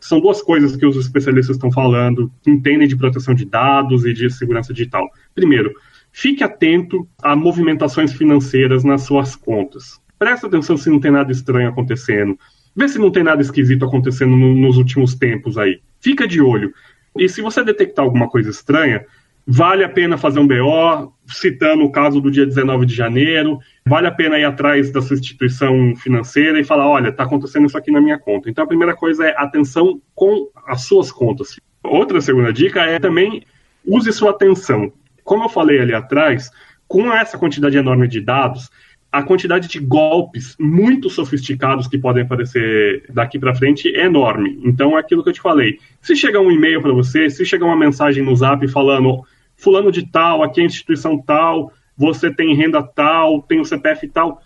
São 0.00 0.20
duas 0.20 0.40
coisas 0.40 0.76
que 0.76 0.86
os 0.86 0.96
especialistas 0.96 1.56
estão 1.56 1.72
falando, 1.72 2.30
que 2.40 2.50
entendem 2.50 2.86
de 2.86 2.96
proteção 2.96 3.34
de 3.34 3.44
dados 3.44 4.06
e 4.06 4.12
de 4.12 4.30
segurança 4.30 4.72
digital. 4.72 5.08
Primeiro, 5.34 5.72
fique 6.12 6.44
atento 6.44 7.06
a 7.22 7.34
movimentações 7.34 8.12
financeiras 8.12 8.84
nas 8.84 9.02
suas 9.02 9.34
contas. 9.34 10.00
Presta 10.18 10.46
atenção 10.46 10.76
se 10.76 10.88
não 10.88 11.00
tem 11.00 11.10
nada 11.10 11.32
estranho 11.32 11.68
acontecendo. 11.68 12.38
Vê 12.76 12.88
se 12.88 12.98
não 12.98 13.10
tem 13.10 13.24
nada 13.24 13.42
esquisito 13.42 13.84
acontecendo 13.84 14.36
no, 14.36 14.54
nos 14.54 14.78
últimos 14.78 15.14
tempos 15.14 15.58
aí. 15.58 15.80
Fica 16.00 16.26
de 16.26 16.40
olho. 16.40 16.72
E 17.18 17.28
se 17.28 17.42
você 17.42 17.64
detectar 17.64 18.04
alguma 18.04 18.28
coisa 18.28 18.50
estranha, 18.50 19.04
Vale 19.46 19.84
a 19.84 19.88
pena 19.88 20.16
fazer 20.16 20.40
um 20.40 20.46
BO, 20.46 21.12
citando 21.26 21.84
o 21.84 21.90
caso 21.90 22.20
do 22.20 22.30
dia 22.30 22.46
19 22.46 22.86
de 22.86 22.94
janeiro, 22.94 23.58
vale 23.86 24.06
a 24.06 24.12
pena 24.12 24.38
ir 24.38 24.44
atrás 24.44 24.92
da 24.92 25.00
sua 25.00 25.16
instituição 25.16 25.94
financeira 25.96 26.58
e 26.60 26.64
falar, 26.64 26.88
olha, 26.88 27.08
está 27.08 27.24
acontecendo 27.24 27.66
isso 27.66 27.78
aqui 27.78 27.90
na 27.90 28.00
minha 28.00 28.18
conta. 28.18 28.50
Então 28.50 28.64
a 28.64 28.66
primeira 28.68 28.94
coisa 28.94 29.26
é 29.26 29.34
atenção 29.36 30.00
com 30.14 30.48
as 30.66 30.82
suas 30.82 31.10
contas. 31.10 31.58
Outra 31.82 32.20
segunda 32.20 32.52
dica 32.52 32.82
é 32.82 32.98
também 32.98 33.42
use 33.86 34.12
sua 34.12 34.30
atenção. 34.30 34.92
Como 35.22 35.44
eu 35.44 35.48
falei 35.48 35.80
ali 35.80 35.94
atrás, 35.94 36.50
com 36.86 37.12
essa 37.12 37.38
quantidade 37.38 37.76
enorme 37.76 38.06
de 38.08 38.20
dados, 38.20 38.70
a 39.14 39.22
quantidade 39.22 39.68
de 39.68 39.78
golpes 39.78 40.56
muito 40.58 41.08
sofisticados 41.08 41.86
que 41.86 41.96
podem 41.96 42.24
aparecer 42.24 43.04
daqui 43.10 43.38
para 43.38 43.54
frente 43.54 43.94
é 43.94 44.06
enorme. 44.06 44.58
Então 44.64 44.96
é 44.96 45.00
aquilo 45.00 45.22
que 45.22 45.28
eu 45.28 45.34
te 45.34 45.40
falei. 45.40 45.78
Se 46.00 46.16
chegar 46.16 46.40
um 46.40 46.50
e-mail 46.50 46.82
para 46.82 46.92
você, 46.92 47.30
se 47.30 47.46
chegar 47.46 47.66
uma 47.66 47.76
mensagem 47.76 48.24
no 48.24 48.34
Zap 48.34 48.66
falando 48.68 49.24
fulano 49.64 49.90
de 49.90 50.06
tal, 50.06 50.42
aqui 50.42 50.60
é 50.60 50.64
a 50.64 50.66
instituição 50.66 51.18
tal, 51.18 51.72
você 51.96 52.30
tem 52.30 52.54
renda 52.54 52.82
tal, 52.82 53.40
tem 53.42 53.60
o 53.60 53.64
CPF 53.64 54.06
tal, 54.08 54.42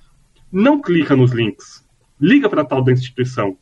não 0.50 0.80
clica 0.80 1.16
nos 1.16 1.32
links. 1.32 1.84
Liga 2.20 2.48
para 2.48 2.64
tal 2.64 2.82
da 2.82 2.92
instituição. 2.92 3.56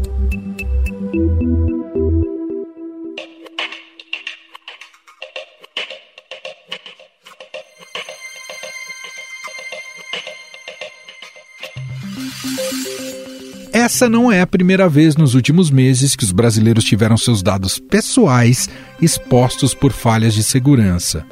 Essa 13.84 14.08
não 14.08 14.32
é 14.32 14.40
a 14.40 14.46
primeira 14.46 14.88
vez 14.88 15.14
nos 15.14 15.34
últimos 15.34 15.70
meses 15.70 16.16
que 16.16 16.24
os 16.24 16.32
brasileiros 16.32 16.84
tiveram 16.84 17.18
seus 17.18 17.42
dados 17.42 17.78
pessoais 17.78 18.66
expostos 18.98 19.74
por 19.74 19.92
falhas 19.92 20.32
de 20.32 20.42
segurança. 20.42 21.22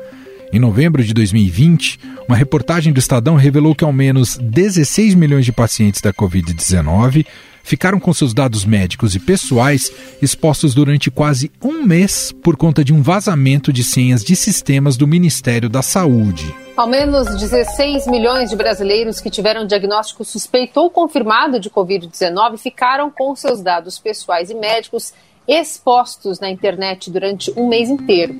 Em 0.53 0.59
novembro 0.59 1.03
de 1.03 1.15
2020, 1.15 1.99
uma 2.29 2.37
reportagem 2.37 2.93
do 2.93 2.99
Estadão 2.99 3.37
revelou 3.37 3.75
que 3.75 3.85
ao 3.85 3.91
menos 3.91 4.37
16 4.37 5.15
milhões 5.15 5.47
de 5.47 5.51
pacientes 5.51 6.03
da 6.03 6.13
Covid-19 6.13 7.25
ficaram 7.63 8.01
com 8.01 8.13
seus 8.13 8.35
dados 8.35 8.65
médicos 8.65 9.15
e 9.15 9.21
pessoais 9.21 9.91
expostos 10.21 10.75
durante 10.75 11.11
quase 11.11 11.51
um 11.63 11.85
mês 11.85 12.33
por 12.43 12.57
conta 12.57 12.85
de 12.85 12.93
um 12.93 13.03
vazamento 13.03 13.73
de 13.73 13.85
senhas 13.85 14.25
de 14.25 14.37
sistemas 14.37 14.97
do 14.97 15.07
Ministério 15.07 15.69
da 15.69 15.83
Saúde. 15.83 16.55
Ao 16.77 16.87
menos 16.87 17.27
16 17.39 18.07
milhões 18.07 18.51
de 18.51 18.57
brasileiros 18.57 19.21
que 19.21 19.31
tiveram 19.31 19.67
diagnóstico 19.67 20.25
suspeito 20.25 20.81
ou 20.81 20.91
confirmado 20.91 21.61
de 21.61 21.69
Covid-19 21.69 22.57
ficaram 22.57 23.11
com 23.11 23.37
seus 23.37 23.61
dados 23.61 23.99
pessoais 23.99 24.51
e 24.51 24.55
médicos 24.55 25.13
expostos 25.47 26.41
na 26.41 26.49
internet 26.49 27.11
durante 27.11 27.53
um 27.57 27.69
mês 27.69 27.89
inteiro. 27.89 28.37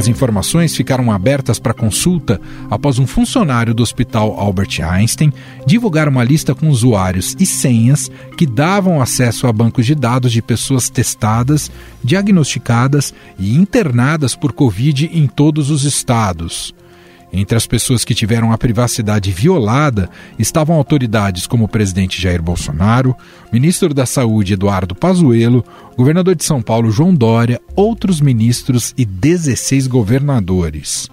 As 0.00 0.08
informações 0.08 0.74
ficaram 0.74 1.12
abertas 1.12 1.58
para 1.58 1.74
consulta 1.74 2.40
após 2.70 2.98
um 2.98 3.06
funcionário 3.06 3.74
do 3.74 3.82
Hospital 3.82 4.34
Albert 4.40 4.80
Einstein 4.82 5.30
divulgar 5.66 6.08
uma 6.08 6.24
lista 6.24 6.54
com 6.54 6.70
usuários 6.70 7.36
e 7.38 7.44
senhas 7.44 8.10
que 8.34 8.46
davam 8.46 9.02
acesso 9.02 9.46
a 9.46 9.52
bancos 9.52 9.84
de 9.84 9.94
dados 9.94 10.32
de 10.32 10.40
pessoas 10.40 10.88
testadas, 10.88 11.70
diagnosticadas 12.02 13.12
e 13.38 13.54
internadas 13.54 14.34
por 14.34 14.54
Covid 14.54 15.10
em 15.12 15.26
todos 15.26 15.68
os 15.68 15.84
estados. 15.84 16.74
Entre 17.32 17.56
as 17.56 17.66
pessoas 17.66 18.04
que 18.04 18.14
tiveram 18.14 18.52
a 18.52 18.58
privacidade 18.58 19.30
violada 19.30 20.10
estavam 20.38 20.76
autoridades 20.76 21.46
como 21.46 21.64
o 21.64 21.68
presidente 21.68 22.20
Jair 22.20 22.42
Bolsonaro, 22.42 23.14
ministro 23.52 23.94
da 23.94 24.04
Saúde 24.04 24.54
Eduardo 24.54 24.94
Pazuello, 24.94 25.64
governador 25.96 26.34
de 26.34 26.44
São 26.44 26.60
Paulo 26.60 26.90
João 26.90 27.14
Dória, 27.14 27.60
outros 27.76 28.20
ministros 28.20 28.92
e 28.98 29.04
16 29.04 29.86
governadores. 29.86 31.08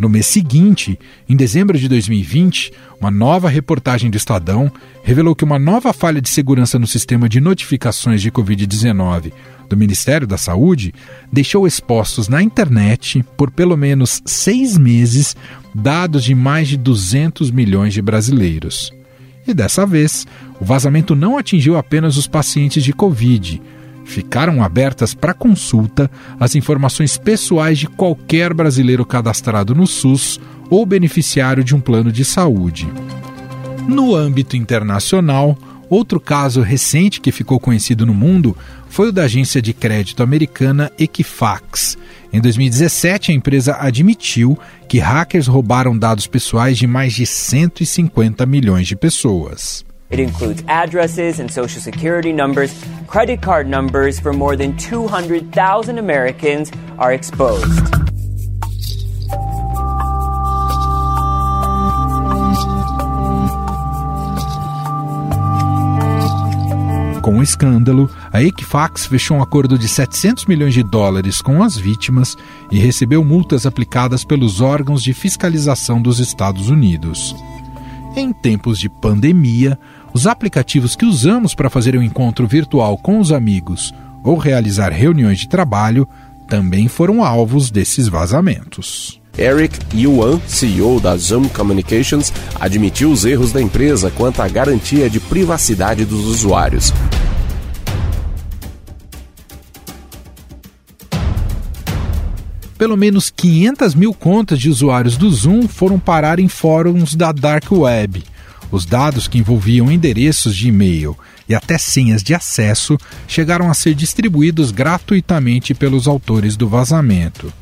No 0.00 0.08
mês 0.08 0.24
seguinte, 0.24 0.98
em 1.28 1.36
dezembro 1.36 1.78
de 1.78 1.86
2020, 1.86 2.72
uma 2.98 3.10
nova 3.10 3.50
reportagem 3.50 4.10
do 4.10 4.16
Estadão 4.16 4.72
revelou 5.04 5.36
que 5.36 5.44
uma 5.44 5.58
nova 5.58 5.92
falha 5.92 6.22
de 6.22 6.30
segurança 6.30 6.78
no 6.78 6.86
sistema 6.86 7.28
de 7.28 7.38
notificações 7.38 8.22
de 8.22 8.32
Covid-19 8.32 9.30
do 9.68 9.76
Ministério 9.76 10.26
da 10.26 10.38
Saúde 10.38 10.94
deixou 11.30 11.66
expostos 11.66 12.28
na 12.28 12.42
internet 12.42 13.22
por 13.36 13.50
pelo 13.50 13.76
menos 13.76 14.22
seis 14.24 14.78
meses 14.78 15.36
dados 15.74 16.24
de 16.24 16.34
mais 16.34 16.68
de 16.68 16.78
200 16.78 17.50
milhões 17.50 17.92
de 17.92 18.00
brasileiros. 18.00 18.90
E 19.46 19.52
dessa 19.52 19.84
vez, 19.84 20.26
o 20.58 20.64
vazamento 20.64 21.14
não 21.14 21.36
atingiu 21.36 21.76
apenas 21.76 22.16
os 22.16 22.26
pacientes 22.26 22.82
de 22.82 22.94
Covid. 22.94 23.60
Ficaram 24.10 24.60
abertas 24.60 25.14
para 25.14 25.32
consulta 25.32 26.10
as 26.40 26.56
informações 26.56 27.16
pessoais 27.16 27.78
de 27.78 27.86
qualquer 27.86 28.52
brasileiro 28.52 29.06
cadastrado 29.06 29.72
no 29.72 29.86
SUS 29.86 30.40
ou 30.68 30.84
beneficiário 30.84 31.62
de 31.62 31.76
um 31.76 31.80
plano 31.80 32.10
de 32.10 32.24
saúde. 32.24 32.88
No 33.86 34.16
âmbito 34.16 34.56
internacional, 34.56 35.56
outro 35.88 36.18
caso 36.18 36.60
recente 36.60 37.20
que 37.20 37.30
ficou 37.30 37.60
conhecido 37.60 38.04
no 38.04 38.12
mundo 38.12 38.56
foi 38.88 39.10
o 39.10 39.12
da 39.12 39.22
agência 39.22 39.62
de 39.62 39.72
crédito 39.72 40.24
americana 40.24 40.90
Equifax. 40.98 41.96
Em 42.32 42.40
2017, 42.40 43.30
a 43.30 43.34
empresa 43.36 43.76
admitiu 43.78 44.58
que 44.88 44.98
hackers 44.98 45.46
roubaram 45.46 45.96
dados 45.96 46.26
pessoais 46.26 46.76
de 46.76 46.86
mais 46.88 47.12
de 47.12 47.24
150 47.24 48.44
milhões 48.44 48.88
de 48.88 48.96
pessoas. 48.96 49.88
It 50.10 50.20
includes 50.20 50.62
addresses 50.66 51.38
and 51.38 51.48
social 51.50 51.80
security 51.80 52.32
numbers. 52.32 52.74
Credit 53.06 53.40
card 53.40 53.68
numbers 53.68 54.18
for 54.18 54.32
more 54.32 54.56
than 54.56 54.76
200,000 54.76 55.98
Americans 55.98 56.70
are 56.98 57.14
exposed. 57.14 58.00
Com 67.22 67.38
o 67.38 67.42
escândalo, 67.42 68.10
a 68.32 68.42
Equifax 68.42 69.06
fechou 69.06 69.36
um 69.36 69.42
acordo 69.42 69.78
de 69.78 69.86
700 69.86 70.46
milhões 70.46 70.74
de 70.74 70.82
dólares 70.82 71.40
com 71.40 71.62
as 71.62 71.76
vítimas 71.76 72.36
e 72.72 72.78
recebeu 72.80 73.22
multas 73.22 73.66
aplicadas 73.66 74.24
pelos 74.24 74.60
órgãos 74.60 75.00
de 75.00 75.12
fiscalização 75.12 76.02
dos 76.02 76.18
Estados 76.18 76.70
Unidos. 76.70 77.36
Em 78.16 78.32
tempos 78.32 78.80
de 78.80 78.88
pandemia, 78.88 79.78
os 80.12 80.26
aplicativos 80.26 80.96
que 80.96 81.04
usamos 81.04 81.54
para 81.54 81.70
fazer 81.70 81.96
um 81.96 82.02
encontro 82.02 82.46
virtual 82.46 82.98
com 82.98 83.18
os 83.18 83.32
amigos 83.32 83.94
ou 84.24 84.36
realizar 84.36 84.90
reuniões 84.90 85.38
de 85.38 85.48
trabalho 85.48 86.08
também 86.48 86.88
foram 86.88 87.24
alvos 87.24 87.70
desses 87.70 88.08
vazamentos. 88.08 89.20
Eric 89.38 89.78
Yuan, 89.96 90.40
CEO 90.46 91.00
da 91.00 91.16
Zoom 91.16 91.48
Communications, 91.48 92.32
admitiu 92.58 93.10
os 93.10 93.24
erros 93.24 93.52
da 93.52 93.62
empresa 93.62 94.10
quanto 94.10 94.42
à 94.42 94.48
garantia 94.48 95.08
de 95.08 95.20
privacidade 95.20 96.04
dos 96.04 96.26
usuários. 96.26 96.92
Pelo 102.76 102.96
menos 102.96 103.30
500 103.30 103.94
mil 103.94 104.12
contas 104.12 104.58
de 104.58 104.70
usuários 104.70 105.16
do 105.16 105.30
Zoom 105.30 105.68
foram 105.68 105.98
parar 105.98 106.40
em 106.40 106.48
fóruns 106.48 107.14
da 107.14 107.30
Dark 107.30 107.70
Web. 107.70 108.24
Os 108.70 108.86
dados 108.86 109.26
que 109.26 109.38
envolviam 109.38 109.90
endereços 109.90 110.54
de 110.54 110.68
e-mail 110.68 111.18
e 111.48 111.54
até 111.54 111.76
senhas 111.76 112.22
de 112.22 112.34
acesso 112.34 112.96
chegaram 113.26 113.68
a 113.70 113.74
ser 113.74 113.94
distribuídos 113.94 114.70
gratuitamente 114.70 115.74
pelos 115.74 116.06
autores 116.06 116.56
do 116.56 116.68
vazamento. 116.68 117.52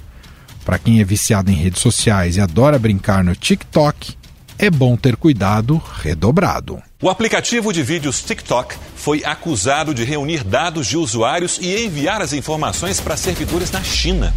Para 0.64 0.78
quem 0.78 1.00
é 1.00 1.04
viciado 1.04 1.50
em 1.50 1.54
redes 1.54 1.80
sociais 1.80 2.36
e 2.36 2.40
adora 2.40 2.78
brincar 2.78 3.24
no 3.24 3.34
TikTok, 3.34 4.14
é 4.58 4.68
bom 4.68 4.96
ter 4.96 5.16
cuidado 5.16 5.80
redobrado. 6.02 6.82
O 7.00 7.08
aplicativo 7.08 7.72
de 7.72 7.82
vídeos 7.82 8.22
TikTok 8.22 8.74
foi 8.96 9.24
acusado 9.24 9.94
de 9.94 10.04
reunir 10.04 10.44
dados 10.44 10.86
de 10.86 10.96
usuários 10.96 11.58
e 11.62 11.84
enviar 11.84 12.20
as 12.20 12.32
informações 12.32 13.00
para 13.00 13.16
servidores 13.16 13.70
na 13.70 13.82
China. 13.82 14.34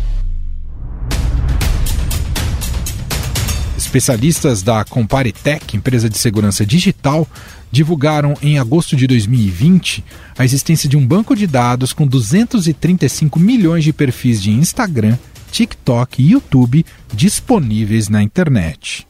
Especialistas 3.92 4.64
da 4.64 4.86
Comparitech, 4.86 5.76
empresa 5.76 6.10
de 6.10 6.18
segurança 6.18 6.66
digital, 6.66 7.28
divulgaram 7.70 8.38
em 8.42 8.58
agosto 8.58 8.96
de 8.96 9.06
2020 9.06 10.02
a 10.38 10.46
existência 10.46 10.88
de 10.88 10.96
um 10.96 11.06
banco 11.06 11.36
de 11.36 11.46
dados 11.46 11.92
com 11.92 12.08
235 12.08 13.38
milhões 13.38 13.84
de 13.84 13.92
perfis 13.92 14.42
de 14.42 14.50
Instagram, 14.50 15.18
TikTok 15.52 16.24
e 16.24 16.32
YouTube 16.32 16.86
disponíveis 17.14 18.08
na 18.08 18.24
internet. 18.24 19.06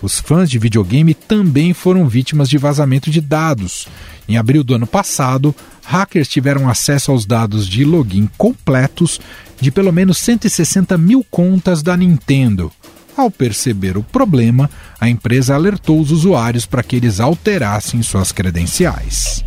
Os 0.00 0.20
fãs 0.20 0.48
de 0.48 0.60
videogame 0.60 1.12
também 1.12 1.74
foram 1.74 2.06
vítimas 2.06 2.48
de 2.48 2.56
vazamento 2.56 3.10
de 3.10 3.20
dados. 3.20 3.88
Em 4.28 4.36
abril 4.36 4.62
do 4.62 4.76
ano 4.76 4.86
passado, 4.86 5.52
hackers 5.84 6.28
tiveram 6.28 6.68
acesso 6.68 7.10
aos 7.10 7.26
dados 7.26 7.66
de 7.66 7.84
login 7.84 8.30
completos 8.38 9.20
de 9.60 9.72
pelo 9.72 9.92
menos 9.92 10.18
160 10.18 10.96
mil 10.96 11.26
contas 11.28 11.82
da 11.82 11.96
Nintendo. 11.96 12.70
Ao 13.16 13.30
perceber 13.30 13.96
o 13.96 14.02
problema, 14.02 14.68
a 15.00 15.08
empresa 15.08 15.54
alertou 15.54 16.00
os 16.00 16.10
usuários 16.10 16.66
para 16.66 16.82
que 16.82 16.96
eles 16.96 17.20
alterassem 17.20 18.02
suas 18.02 18.32
credenciais. 18.32 19.44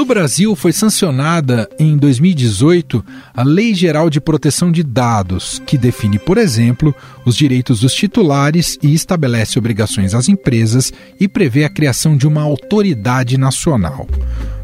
No 0.00 0.06
Brasil, 0.06 0.56
foi 0.56 0.72
sancionada 0.72 1.68
em 1.78 1.94
2018 1.94 3.04
a 3.34 3.42
Lei 3.42 3.74
Geral 3.74 4.08
de 4.08 4.18
Proteção 4.18 4.72
de 4.72 4.82
Dados, 4.82 5.60
que 5.66 5.76
define, 5.76 6.18
por 6.18 6.38
exemplo, 6.38 6.94
os 7.22 7.36
direitos 7.36 7.80
dos 7.80 7.92
titulares 7.92 8.78
e 8.82 8.94
estabelece 8.94 9.58
obrigações 9.58 10.14
às 10.14 10.26
empresas 10.26 10.90
e 11.20 11.28
prevê 11.28 11.64
a 11.64 11.68
criação 11.68 12.16
de 12.16 12.26
uma 12.26 12.40
autoridade 12.40 13.36
nacional. 13.36 14.08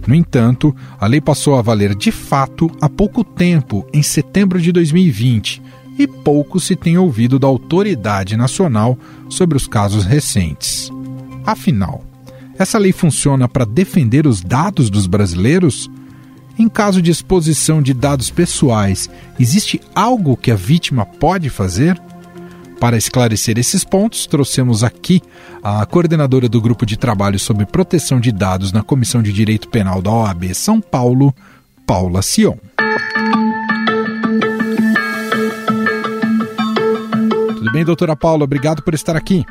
No 0.07 0.15
entanto, 0.15 0.75
a 0.99 1.07
lei 1.07 1.21
passou 1.21 1.57
a 1.57 1.61
valer 1.61 1.95
de 1.95 2.11
fato 2.11 2.71
há 2.81 2.89
pouco 2.89 3.23
tempo, 3.23 3.87
em 3.93 4.03
setembro 4.03 4.59
de 4.59 4.73
2020, 4.73 5.61
e 5.99 6.07
pouco 6.07 6.59
se 6.59 6.75
tem 6.75 6.97
ouvido 6.97 7.39
da 7.39 7.47
autoridade 7.47 8.39
nacional 8.39 8.99
sobre 9.29 9.59
os 9.59 9.69
casos 9.69 10.07
recentes. 10.07 10.91
Afinal, 11.45 12.03
essa 12.59 12.79
lei 12.79 12.93
funciona 12.93 13.49
para 13.49 13.65
defender 13.65 14.27
os 14.27 14.41
dados 14.41 14.91
dos 14.91 15.07
brasileiros? 15.07 15.91
Em 16.59 16.69
caso 16.69 17.03
de 17.03 17.11
exposição 17.11 17.83
de 17.83 17.93
dados 17.93 18.31
pessoais, 18.31 19.11
existe 19.39 19.81
algo 19.95 20.37
que 20.37 20.51
a 20.51 20.57
vítima 20.57 21.05
pode 21.05 21.51
fazer? 21.51 22.01
Para 22.81 22.97
esclarecer 22.97 23.59
esses 23.59 23.85
pontos, 23.85 24.27
trouxemos 24.27 24.85
aqui 24.85 25.23
a 25.63 25.85
coordenadora 25.87 26.49
do 26.49 26.61
Grupo 26.61 26.85
de 26.87 26.97
Trabalho 26.97 27.39
sobre 27.39 27.67
Proteção 27.67 28.21
de 28.21 28.31
Dados 28.31 28.73
na 28.73 28.83
Comissão 28.83 29.23
de 29.23 29.33
Direito 29.33 29.69
Penal 29.69 30.01
da 30.01 30.11
OAB 30.11 30.55
São 30.55 30.81
Paulo, 30.81 31.35
Paula 31.87 32.23
Sion. 32.23 32.57
Tudo 37.57 37.73
bem, 37.73 37.85
doutora 37.85 38.15
Paula? 38.15 38.45
Obrigado 38.45 38.83
por 38.83 38.95
estar 38.95 39.17
aqui. 39.17 39.45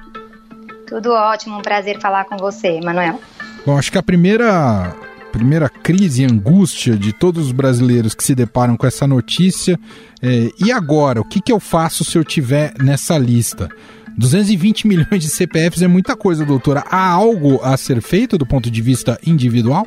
Tudo 0.87 1.11
ótimo, 1.11 1.57
um 1.57 1.61
prazer 1.61 1.99
falar 1.99 2.25
com 2.25 2.37
você, 2.37 2.79
Manuel. 2.81 3.19
Bom, 3.65 3.77
acho 3.77 3.91
que 3.91 3.97
a 3.97 4.03
primeira 4.03 4.95
primeira 5.31 5.67
crise 5.67 6.21
e 6.21 6.25
angústia 6.25 6.95
de 6.95 7.11
todos 7.11 7.47
os 7.47 7.51
brasileiros 7.51 8.15
que 8.15 8.23
se 8.23 8.33
deparam 8.33 8.77
com 8.77 8.87
essa 8.87 9.05
notícia 9.05 9.77
é, 10.21 10.49
e 10.57 10.71
agora, 10.71 11.19
o 11.19 11.25
que, 11.25 11.41
que 11.41 11.51
eu 11.51 11.59
faço 11.59 12.05
se 12.05 12.17
eu 12.17 12.23
tiver 12.23 12.73
nessa 12.79 13.17
lista? 13.17 13.69
220 14.17 14.87
milhões 14.87 15.21
de 15.21 15.29
CPFs 15.29 15.81
é 15.81 15.87
muita 15.87 16.15
coisa, 16.15 16.45
doutora. 16.45 16.85
Há 16.89 17.09
algo 17.09 17.59
a 17.61 17.75
ser 17.75 18.01
feito 18.01 18.37
do 18.37 18.45
ponto 18.45 18.71
de 18.71 18.81
vista 18.81 19.19
individual? 19.25 19.85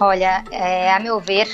Olha, 0.00 0.42
é, 0.50 0.92
a 0.92 1.00
meu 1.00 1.20
ver, 1.20 1.46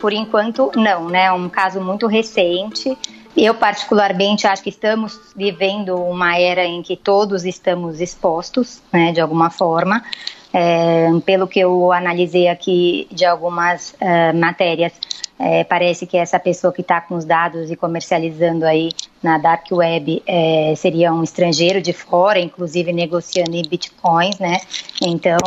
por 0.00 0.12
enquanto, 0.12 0.70
não, 0.74 1.08
né? 1.08 1.24
É 1.24 1.32
um 1.32 1.48
caso 1.48 1.80
muito 1.80 2.06
recente. 2.06 2.96
Eu, 3.36 3.54
particularmente, 3.54 4.46
acho 4.46 4.62
que 4.62 4.70
estamos 4.70 5.18
vivendo 5.36 5.96
uma 5.96 6.36
era 6.38 6.64
em 6.64 6.82
que 6.82 6.96
todos 6.96 7.44
estamos 7.44 8.00
expostos, 8.00 8.82
né, 8.92 9.12
de 9.12 9.20
alguma 9.20 9.50
forma. 9.50 10.02
É, 10.52 11.08
pelo 11.24 11.46
que 11.46 11.60
eu 11.60 11.92
analisei 11.92 12.48
aqui 12.48 13.06
de 13.12 13.24
algumas 13.24 13.92
uh, 13.92 14.36
matérias, 14.36 14.92
é, 15.38 15.64
parece 15.64 16.06
que 16.06 16.18
essa 16.18 16.38
pessoa 16.38 16.72
que 16.72 16.82
está 16.82 17.00
com 17.00 17.14
os 17.14 17.24
dados 17.24 17.70
e 17.70 17.76
comercializando 17.76 18.66
aí 18.66 18.90
na 19.22 19.38
dark 19.38 19.64
web 19.72 20.22
é, 20.26 20.74
seria 20.76 21.14
um 21.14 21.22
estrangeiro 21.22 21.80
de 21.80 21.92
fora, 21.94 22.38
inclusive 22.38 22.92
negociando 22.92 23.54
em 23.54 23.62
bitcoins, 23.62 24.38
né? 24.38 24.58
Então, 25.00 25.38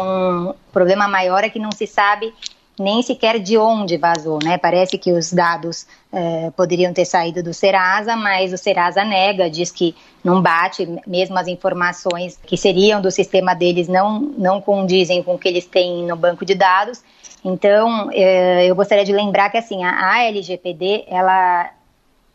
o 0.49 0.71
problema 0.71 1.07
maior 1.07 1.43
é 1.43 1.49
que 1.49 1.59
não 1.59 1.71
se 1.71 1.85
sabe 1.85 2.33
nem 2.79 3.01
sequer 3.03 3.39
de 3.39 3.57
onde 3.57 3.97
vazou, 3.97 4.39
né? 4.43 4.57
Parece 4.57 4.97
que 4.97 5.11
os 5.11 5.31
dados 5.31 5.85
eh, 6.11 6.51
poderiam 6.55 6.91
ter 6.91 7.05
saído 7.05 7.43
do 7.43 7.53
Serasa, 7.53 8.15
mas 8.15 8.51
o 8.51 8.57
Serasa 8.57 9.03
nega, 9.03 9.49
diz 9.49 9.71
que 9.71 9.95
não 10.23 10.41
bate, 10.41 10.87
mesmo 11.05 11.37
as 11.37 11.47
informações 11.47 12.39
que 12.45 12.57
seriam 12.57 13.01
do 13.01 13.11
sistema 13.11 13.53
deles 13.53 13.87
não, 13.87 14.19
não 14.19 14.59
condizem 14.59 15.21
com 15.21 15.35
o 15.35 15.39
que 15.39 15.47
eles 15.47 15.65
têm 15.65 16.03
no 16.03 16.15
banco 16.15 16.43
de 16.43 16.55
dados. 16.55 17.03
Então, 17.45 18.09
eh, 18.11 18.65
eu 18.65 18.75
gostaria 18.75 19.05
de 19.05 19.13
lembrar 19.13 19.49
que 19.49 19.57
assim 19.57 19.83
a, 19.83 20.13
a 20.13 20.23
LGPD 20.23 21.05
ela 21.07 21.69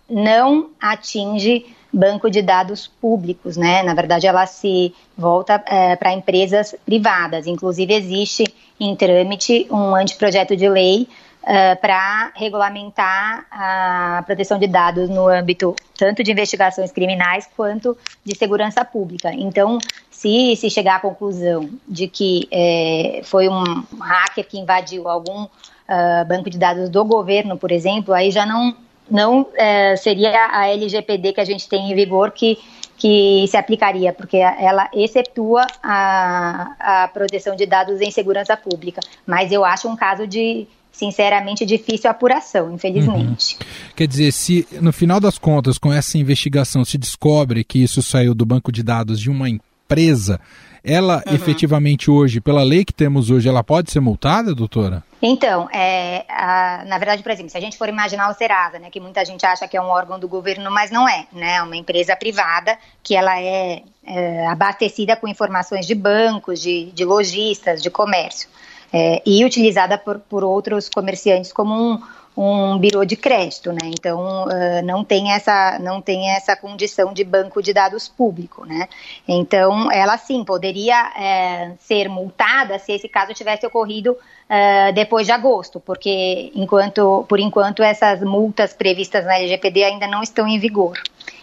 não 0.08 0.70
atinge 0.80 1.66
banco 1.92 2.30
de 2.30 2.42
dados 2.42 2.86
públicos, 2.86 3.56
né? 3.56 3.82
Na 3.82 3.94
verdade, 3.94 4.26
ela 4.26 4.46
se 4.46 4.94
volta 5.16 5.62
é, 5.66 5.96
para 5.96 6.12
empresas 6.12 6.74
privadas. 6.84 7.46
Inclusive, 7.46 7.94
existe 7.94 8.44
em 8.78 8.94
trâmite 8.94 9.66
um 9.70 9.94
anteprojeto 9.94 10.56
de 10.56 10.68
lei 10.68 11.08
uh, 11.42 11.80
para 11.80 12.30
regulamentar 12.34 13.46
a 13.50 14.22
proteção 14.24 14.58
de 14.58 14.66
dados 14.66 15.08
no 15.08 15.28
âmbito 15.28 15.74
tanto 15.96 16.22
de 16.22 16.30
investigações 16.30 16.92
criminais 16.92 17.48
quanto 17.56 17.96
de 18.24 18.36
segurança 18.36 18.84
pública. 18.84 19.32
Então, 19.32 19.78
se 20.10 20.54
se 20.56 20.70
chegar 20.70 20.96
à 20.96 21.00
conclusão 21.00 21.68
de 21.86 22.06
que 22.06 22.48
é, 22.50 23.20
foi 23.24 23.48
um 23.48 23.62
hacker 24.00 24.46
que 24.46 24.58
invadiu 24.58 25.08
algum 25.08 25.44
uh, 25.44 26.24
banco 26.26 26.50
de 26.50 26.58
dados 26.58 26.88
do 26.88 27.04
governo, 27.04 27.56
por 27.56 27.72
exemplo, 27.72 28.14
aí 28.14 28.30
já 28.30 28.46
não 28.46 28.76
não 29.10 29.46
é, 29.54 29.96
seria 29.96 30.48
a 30.52 30.68
LGPD 30.68 31.32
que 31.32 31.40
a 31.40 31.44
gente 31.44 31.68
tem 31.68 31.90
em 31.90 31.94
vigor 31.94 32.30
que, 32.30 32.58
que 32.96 33.46
se 33.48 33.56
aplicaria, 33.56 34.12
porque 34.12 34.36
ela 34.36 34.88
excetua 34.92 35.66
a, 35.82 37.04
a 37.04 37.08
proteção 37.08 37.56
de 37.56 37.66
dados 37.66 38.00
em 38.00 38.10
segurança 38.10 38.56
pública. 38.56 39.00
Mas 39.26 39.52
eu 39.52 39.64
acho 39.64 39.88
um 39.88 39.96
caso 39.96 40.26
de, 40.26 40.66
sinceramente, 40.92 41.64
difícil 41.64 42.10
apuração, 42.10 42.72
infelizmente. 42.74 43.56
Uhum. 43.60 43.66
Quer 43.96 44.06
dizer, 44.06 44.32
se 44.32 44.66
no 44.80 44.92
final 44.92 45.20
das 45.20 45.38
contas, 45.38 45.78
com 45.78 45.92
essa 45.92 46.18
investigação, 46.18 46.84
se 46.84 46.98
descobre 46.98 47.64
que 47.64 47.82
isso 47.82 48.02
saiu 48.02 48.34
do 48.34 48.44
banco 48.44 48.72
de 48.72 48.82
dados 48.82 49.20
de 49.20 49.30
uma 49.30 49.48
empresa, 49.48 50.40
ela 50.84 51.22
uhum. 51.26 51.34
efetivamente 51.34 52.10
hoje, 52.10 52.40
pela 52.40 52.62
lei 52.62 52.84
que 52.84 52.92
temos 52.92 53.30
hoje, 53.30 53.48
ela 53.48 53.64
pode 53.64 53.90
ser 53.90 54.00
multada, 54.00 54.54
doutora? 54.54 55.02
Então, 55.20 55.68
é, 55.72 56.24
a, 56.28 56.84
na 56.86 56.96
verdade, 56.96 57.22
por 57.22 57.32
exemplo, 57.32 57.50
se 57.50 57.58
a 57.58 57.60
gente 57.60 57.76
for 57.76 57.88
imaginar 57.88 58.30
o 58.30 58.34
Serasa, 58.34 58.78
né, 58.78 58.88
que 58.88 59.00
muita 59.00 59.24
gente 59.24 59.44
acha 59.44 59.66
que 59.66 59.76
é 59.76 59.82
um 59.82 59.88
órgão 59.88 60.18
do 60.18 60.28
governo, 60.28 60.70
mas 60.70 60.90
não 60.90 61.08
é, 61.08 61.26
né, 61.32 61.56
é 61.56 61.62
uma 61.62 61.76
empresa 61.76 62.14
privada 62.14 62.78
que 63.02 63.16
ela 63.16 63.40
é, 63.40 63.82
é 64.06 64.46
abastecida 64.46 65.16
com 65.16 65.26
informações 65.26 65.86
de 65.86 65.94
bancos, 65.94 66.60
de, 66.60 66.92
de 66.92 67.04
lojistas, 67.04 67.82
de 67.82 67.90
comércio, 67.90 68.48
é, 68.92 69.20
e 69.26 69.44
utilizada 69.44 69.98
por, 69.98 70.20
por 70.20 70.44
outros 70.44 70.88
comerciantes 70.88 71.52
como 71.52 71.74
um, 71.74 72.00
um 72.40 72.78
birô 72.78 73.04
de 73.04 73.16
crédito, 73.16 73.72
né? 73.72 73.80
Então 73.86 74.44
uh, 74.44 74.82
não 74.84 75.02
tem 75.02 75.32
essa 75.32 75.76
não 75.80 76.00
tem 76.00 76.30
essa 76.30 76.54
condição 76.54 77.12
de 77.12 77.24
banco 77.24 77.60
de 77.60 77.72
dados 77.72 78.06
público, 78.06 78.64
né? 78.64 78.88
Então 79.26 79.90
ela 79.90 80.16
sim 80.16 80.44
poderia 80.44 81.12
é, 81.16 81.72
ser 81.80 82.08
multada 82.08 82.78
se 82.78 82.92
esse 82.92 83.08
caso 83.08 83.34
tivesse 83.34 83.66
ocorrido 83.66 84.12
uh, 84.12 84.92
depois 84.94 85.26
de 85.26 85.32
agosto, 85.32 85.80
porque 85.80 86.52
enquanto 86.54 87.26
por 87.28 87.40
enquanto 87.40 87.82
essas 87.82 88.20
multas 88.20 88.72
previstas 88.72 89.24
na 89.24 89.36
LGPD 89.38 89.82
ainda 89.82 90.06
não 90.06 90.22
estão 90.22 90.46
em 90.46 90.60
vigor. 90.60 90.96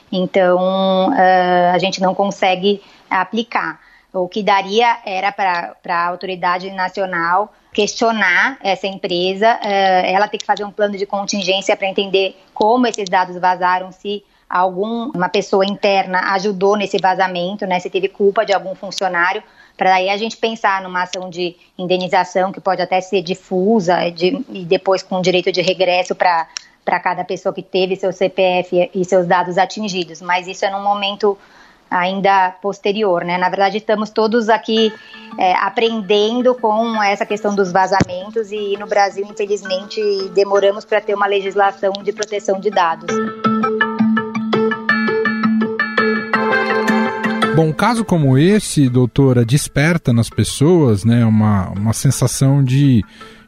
Então 0.10 1.10
uh, 1.10 1.74
a 1.74 1.78
gente 1.78 2.00
não 2.00 2.16
consegue 2.16 2.82
aplicar. 3.10 3.85
O 4.16 4.30
que 4.30 4.42
daria 4.42 5.00
era 5.06 5.32
para 5.32 5.76
a 5.90 6.08
autoridade 6.08 6.72
nacional 6.72 7.54
questionar 7.74 8.58
essa 8.64 8.88
empresa, 8.88 9.60
eh, 9.62 10.14
ela 10.14 10.30
tem 10.30 10.40
que 10.40 10.46
fazer 10.46 10.64
um 10.64 10.72
plano 10.72 10.98
de 10.98 11.06
contingência 11.06 11.76
para 11.76 11.90
entender 11.90 12.42
como 12.54 12.88
esses 12.88 13.10
dados 13.10 13.38
vazaram, 13.38 13.92
se 13.92 14.24
alguma 14.50 15.28
pessoa 15.28 15.66
interna 15.66 16.34
ajudou 16.34 16.78
nesse 16.78 16.98
vazamento, 16.98 17.66
né, 17.66 17.80
se 17.82 17.90
teve 17.90 18.08
culpa 18.08 18.46
de 18.46 18.54
algum 18.54 18.74
funcionário, 18.76 19.44
para 19.76 19.96
aí 19.96 20.10
a 20.10 20.16
gente 20.16 20.38
pensar 20.38 20.82
numa 20.82 21.04
ação 21.04 21.30
de 21.30 21.58
indenização 21.78 22.54
que 22.54 22.62
pode 22.62 22.82
até 22.82 23.02
ser 23.02 23.22
difusa 23.22 24.10
de, 24.10 24.42
e 24.50 24.64
depois 24.64 25.04
com 25.04 25.20
direito 25.20 25.52
de 25.52 25.62
regresso 25.62 26.16
para 26.16 26.48
para 26.86 27.00
cada 27.00 27.24
pessoa 27.24 27.52
que 27.52 27.64
teve 27.64 27.96
seu 27.96 28.14
CPF 28.14 28.92
e 28.94 29.04
seus 29.04 29.26
dados 29.26 29.58
atingidos, 29.58 30.22
mas 30.22 30.48
isso 30.48 30.64
é 30.64 30.70
num 30.70 30.84
momento 30.84 31.36
ainda 32.00 32.52
posterior, 32.62 33.24
né? 33.24 33.38
Na 33.38 33.50
verdade, 33.50 33.78
estamos 33.78 34.10
todos 34.10 34.50
aqui 34.50 34.94
é, 35.38 35.54
aprendendo 35.54 36.56
com 36.56 37.02
essa 37.02 37.26
questão 37.26 37.56
dos 37.56 37.72
vazamentos 37.72 38.52
e 38.52 38.78
no 38.78 38.88
Brasil, 38.88 39.26
infelizmente, 39.30 40.02
demoramos 40.34 40.86
para 40.86 41.02
ter 41.02 41.14
uma 41.14 41.28
legislação 41.28 41.94
de 42.04 42.12
proteção 42.12 42.60
de 42.60 42.70
dados. 42.70 43.16
Bom, 47.56 47.68
um 47.68 47.74
caso 47.74 48.04
como 48.04 48.38
esse, 48.38 48.90
doutora, 48.90 49.46
desperta 49.46 50.12
nas 50.12 50.30
pessoas 50.30 51.06
né, 51.06 51.26
uma, 51.26 51.70
uma 51.70 51.94
sensação 51.94 52.62
de, 52.62 53.02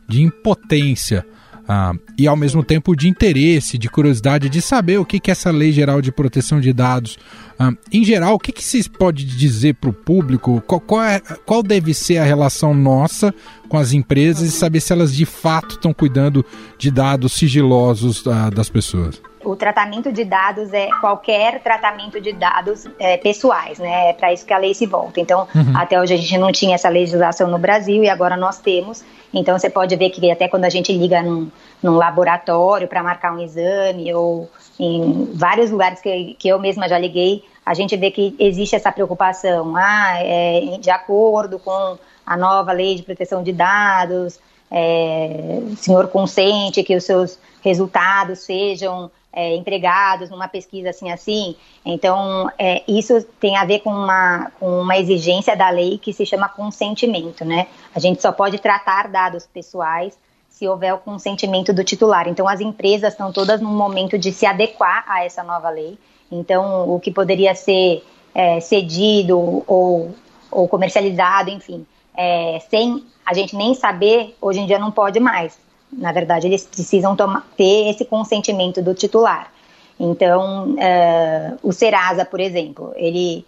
de 0.07 0.21
impotência. 0.21 1.25
Ah, 1.67 1.93
e 2.17 2.25
ao 2.25 2.35
mesmo 2.37 2.63
tempo 2.63 2.95
de 2.95 3.09
interesse, 3.09 3.77
de 3.77 3.89
curiosidade, 3.89 4.47
de 4.47 4.61
saber 4.61 4.99
o 4.99 5.05
que, 5.05 5.19
que 5.19 5.29
é 5.29 5.33
essa 5.33 5.51
Lei 5.51 5.71
Geral 5.73 6.01
de 6.01 6.13
Proteção 6.13 6.61
de 6.61 6.71
Dados. 6.71 7.19
Ah, 7.59 7.73
em 7.91 8.05
geral, 8.05 8.35
o 8.35 8.39
que, 8.39 8.53
que 8.53 8.63
se 8.63 8.89
pode 8.89 9.25
dizer 9.25 9.75
para 9.75 9.89
o 9.89 9.93
público? 9.93 10.61
Qual, 10.65 10.79
qual, 10.79 11.03
é, 11.03 11.19
qual 11.45 11.61
deve 11.61 11.93
ser 11.93 12.19
a 12.19 12.23
relação 12.23 12.73
nossa 12.73 13.33
com 13.67 13.77
as 13.77 13.91
empresas 13.91 14.47
e 14.47 14.51
saber 14.51 14.79
se 14.79 14.93
elas 14.93 15.13
de 15.13 15.25
fato 15.25 15.71
estão 15.75 15.93
cuidando 15.93 16.45
de 16.77 16.89
dados 16.89 17.33
sigilosos 17.33 18.25
ah, 18.27 18.49
das 18.49 18.69
pessoas? 18.69 19.21
O 19.47 19.55
tratamento 19.55 20.11
de 20.11 20.25
dados 20.25 20.73
é 20.73 20.89
qualquer 20.99 21.61
tratamento 21.61 22.19
de 22.19 22.33
dados 22.33 22.85
é, 22.99 23.15
pessoais, 23.15 23.79
né? 23.79 24.09
É 24.09 24.13
para 24.13 24.33
isso 24.33 24.45
que 24.45 24.53
a 24.53 24.57
lei 24.57 24.73
se 24.73 24.85
volta. 24.85 25.21
Então, 25.21 25.47
uhum. 25.55 25.77
até 25.77 25.99
hoje 25.99 26.13
a 26.13 26.17
gente 26.17 26.37
não 26.37 26.51
tinha 26.51 26.75
essa 26.75 26.89
legislação 26.89 27.49
no 27.49 27.57
Brasil 27.57 28.03
e 28.03 28.09
agora 28.09 28.35
nós 28.35 28.59
temos. 28.59 29.05
Então, 29.33 29.57
você 29.57 29.69
pode 29.69 29.95
ver 29.95 30.09
que 30.09 30.29
até 30.29 30.49
quando 30.49 30.65
a 30.65 30.69
gente 30.69 30.91
liga 30.91 31.23
num, 31.23 31.49
num 31.81 31.95
laboratório 31.95 32.89
para 32.89 33.01
marcar 33.01 33.33
um 33.33 33.39
exame 33.39 34.13
ou 34.13 34.49
em 34.77 35.31
vários 35.33 35.71
lugares 35.71 36.01
que, 36.01 36.35
que 36.37 36.49
eu 36.49 36.59
mesma 36.59 36.89
já 36.89 36.99
liguei, 36.99 37.41
a 37.65 37.73
gente 37.73 37.95
vê 37.95 38.11
que 38.11 38.35
existe 38.37 38.75
essa 38.75 38.91
preocupação. 38.91 39.75
Ah, 39.77 40.17
é, 40.19 40.77
de 40.77 40.89
acordo 40.89 41.57
com 41.57 41.97
a 42.25 42.35
nova 42.35 42.73
lei 42.73 42.95
de 42.95 43.03
proteção 43.03 43.41
de 43.41 43.53
dados, 43.53 44.39
é, 44.69 45.59
o 45.71 45.75
senhor 45.77 46.09
consente 46.09 46.83
que 46.83 46.97
os 46.97 47.05
seus 47.05 47.39
resultados 47.63 48.39
sejam 48.39 49.09
é, 49.37 49.55
empregados 49.55 50.31
numa 50.31 50.47
pesquisa 50.47 50.89
assim 50.89 51.11
assim. 51.11 51.55
Então, 51.85 52.49
é, 52.57 52.81
isso 52.87 53.23
tem 53.39 53.55
a 53.55 53.63
ver 53.63 53.81
com 53.81 53.91
uma, 53.91 54.51
com 54.59 54.81
uma 54.81 54.97
exigência 54.97 55.55
da 55.55 55.69
lei 55.69 55.99
que 55.99 56.11
se 56.11 56.25
chama 56.25 56.49
consentimento, 56.49 57.45
né? 57.45 57.67
A 57.93 57.99
gente 57.99 58.19
só 58.19 58.31
pode 58.31 58.57
tratar 58.57 59.07
dados 59.07 59.45
pessoais 59.45 60.17
se 60.49 60.67
houver 60.67 60.91
o 60.95 60.97
consentimento 60.97 61.71
do 61.71 61.83
titular. 61.83 62.27
Então, 62.27 62.47
as 62.47 62.59
empresas 62.59 63.13
estão 63.13 63.31
todas 63.31 63.61
num 63.61 63.75
momento 63.75 64.17
de 64.17 64.33
se 64.33 64.47
adequar 64.47 65.05
a 65.07 65.23
essa 65.23 65.43
nova 65.43 65.69
lei. 65.69 65.99
Então, 66.31 66.89
o 66.89 66.99
que 66.99 67.11
poderia 67.11 67.53
ser 67.53 68.03
é, 68.33 68.59
cedido 68.59 69.63
ou, 69.67 70.15
ou 70.49 70.67
comercializado, 70.67 71.51
enfim, 71.51 71.85
é, 72.15 72.59
sem 72.71 73.05
a 73.23 73.35
gente 73.35 73.55
nem 73.55 73.75
saber, 73.75 74.35
hoje 74.41 74.61
em 74.61 74.65
dia 74.65 74.79
não 74.79 74.89
pode 74.89 75.19
mais. 75.19 75.59
Na 75.91 76.11
verdade, 76.11 76.47
eles 76.47 76.65
precisam 76.65 77.15
tomar, 77.15 77.47
ter 77.55 77.89
esse 77.89 78.05
consentimento 78.05 78.81
do 78.81 78.93
titular. 78.93 79.51
Então, 79.99 80.71
uh, 80.73 81.57
o 81.63 81.71
Serasa, 81.71 82.23
por 82.23 82.39
exemplo, 82.39 82.93
ele 82.95 83.45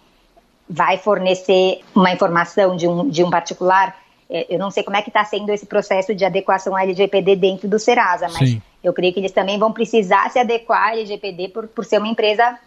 vai 0.68 0.98
fornecer 0.98 1.80
uma 1.94 2.12
informação 2.12 2.76
de 2.76 2.86
um, 2.88 3.08
de 3.08 3.22
um 3.22 3.30
particular. 3.30 3.96
É, 4.28 4.46
eu 4.48 4.58
não 4.58 4.70
sei 4.70 4.82
como 4.82 4.96
é 4.96 5.02
que 5.02 5.10
está 5.10 5.24
sendo 5.24 5.50
esse 5.50 5.66
processo 5.66 6.14
de 6.14 6.24
adequação 6.24 6.74
à 6.76 6.82
LGPD 6.82 7.36
dentro 7.36 7.68
do 7.68 7.78
Serasa, 7.78 8.28
mas 8.28 8.50
Sim. 8.50 8.62
eu 8.82 8.92
creio 8.92 9.12
que 9.12 9.20
eles 9.20 9.32
também 9.32 9.58
vão 9.58 9.72
precisar 9.72 10.30
se 10.30 10.38
adequar 10.38 10.88
à 10.88 10.92
LGPD 10.92 11.48
por, 11.48 11.66
por 11.68 11.84
ser 11.84 11.98
uma 11.98 12.08
empresa 12.08 12.58